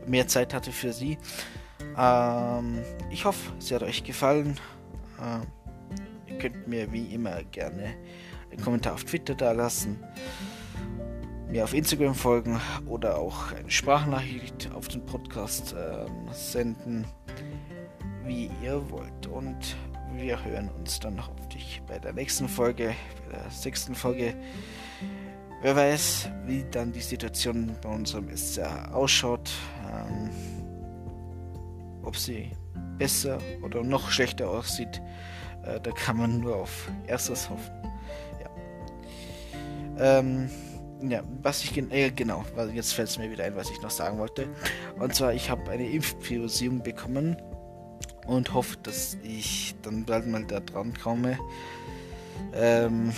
mehr 0.06 0.28
Zeit 0.28 0.54
hatte 0.54 0.72
für 0.72 0.94
sie. 0.94 1.18
Ähm, 1.98 2.82
ich 3.10 3.26
hoffe, 3.26 3.52
sie 3.58 3.74
hat 3.74 3.82
euch 3.82 4.02
gefallen. 4.02 4.58
Ähm, 5.20 5.42
Ihr 6.26 6.38
könnt 6.38 6.66
mir 6.66 6.92
wie 6.92 7.14
immer 7.14 7.42
gerne 7.44 7.94
einen 8.50 8.60
Kommentar 8.60 8.94
auf 8.94 9.04
Twitter 9.04 9.34
da 9.34 9.52
lassen, 9.52 10.02
mir 11.48 11.64
auf 11.64 11.74
Instagram 11.74 12.14
folgen 12.14 12.60
oder 12.86 13.18
auch 13.18 13.52
eine 13.52 13.70
Sprachnachricht 13.70 14.70
auf 14.74 14.88
den 14.88 15.04
Podcast 15.06 15.74
ähm, 15.78 16.28
senden, 16.32 17.06
wie 18.24 18.50
ihr 18.62 18.90
wollt. 18.90 19.26
Und 19.28 19.76
wir 20.14 20.44
hören 20.44 20.68
uns 20.70 20.98
dann 20.98 21.24
hoffentlich 21.24 21.82
bei 21.86 21.98
der 21.98 22.12
nächsten 22.12 22.48
Folge, 22.48 22.94
bei 23.26 23.36
der 23.36 23.50
sechsten 23.50 23.94
Folge. 23.94 24.34
Wer 25.62 25.76
weiß, 25.76 26.30
wie 26.46 26.64
dann 26.70 26.92
die 26.92 27.00
Situation 27.00 27.74
bei 27.82 27.88
unserem 27.88 28.34
SCA 28.36 28.90
ausschaut, 28.92 29.50
ähm, 29.88 30.30
ob 32.02 32.16
sie 32.16 32.50
besser 32.98 33.38
oder 33.62 33.82
noch 33.82 34.10
schlechter 34.10 34.50
aussieht, 34.50 35.00
äh, 35.66 35.80
da 35.80 35.90
kann 35.90 36.16
man 36.16 36.40
nur 36.40 36.56
auf 36.56 36.90
erstes 37.06 37.48
hoffen. 37.50 37.72
Ja. 38.40 40.18
Ähm, 40.18 40.50
ja, 41.02 41.22
was 41.42 41.62
ich 41.62 41.76
äh, 41.76 42.10
genau, 42.10 42.44
jetzt 42.72 42.94
fällt 42.94 43.08
es 43.08 43.18
mir 43.18 43.30
wieder 43.30 43.44
ein, 43.44 43.56
was 43.56 43.70
ich 43.70 43.80
noch 43.82 43.90
sagen 43.90 44.18
wollte. 44.18 44.48
Und 44.98 45.14
zwar, 45.14 45.34
ich 45.34 45.50
habe 45.50 45.70
eine 45.70 45.88
Impfpriorisierung 45.88 46.82
bekommen 46.82 47.36
und 48.26 48.54
hoffe, 48.54 48.76
dass 48.82 49.16
ich 49.22 49.74
dann 49.82 50.04
bald 50.04 50.26
mal 50.26 50.44
da 50.44 50.60
dran 50.60 50.94
komme. 50.94 51.38
Ähm, 52.54 53.12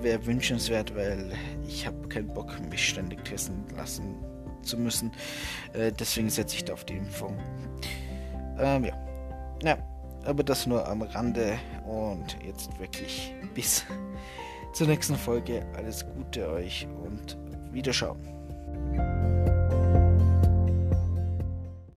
Wäre 0.00 0.24
wünschenswert, 0.26 0.94
weil 0.94 1.32
ich 1.66 1.86
habe 1.86 2.08
keinen 2.08 2.32
Bock, 2.32 2.58
mich 2.70 2.88
ständig 2.88 3.24
testen 3.24 3.64
lassen 3.76 4.14
zu 4.62 4.78
müssen. 4.78 5.12
Äh, 5.72 5.92
deswegen 5.92 6.30
setze 6.30 6.56
ich 6.56 6.64
da 6.64 6.72
auf 6.72 6.84
die 6.84 6.96
Impfung. 6.96 7.36
Ähm, 8.58 8.84
ja. 8.84 8.94
ja, 9.62 9.78
aber 10.26 10.42
das 10.42 10.66
nur 10.66 10.86
am 10.88 11.02
Rande 11.02 11.58
und 11.86 12.36
jetzt 12.44 12.78
wirklich 12.78 13.34
bis 13.54 13.84
zur 14.72 14.86
nächsten 14.86 15.16
Folge. 15.16 15.64
Alles 15.76 16.04
Gute 16.14 16.48
euch 16.50 16.86
und 17.04 17.36
Wiederschauen. 17.72 19.35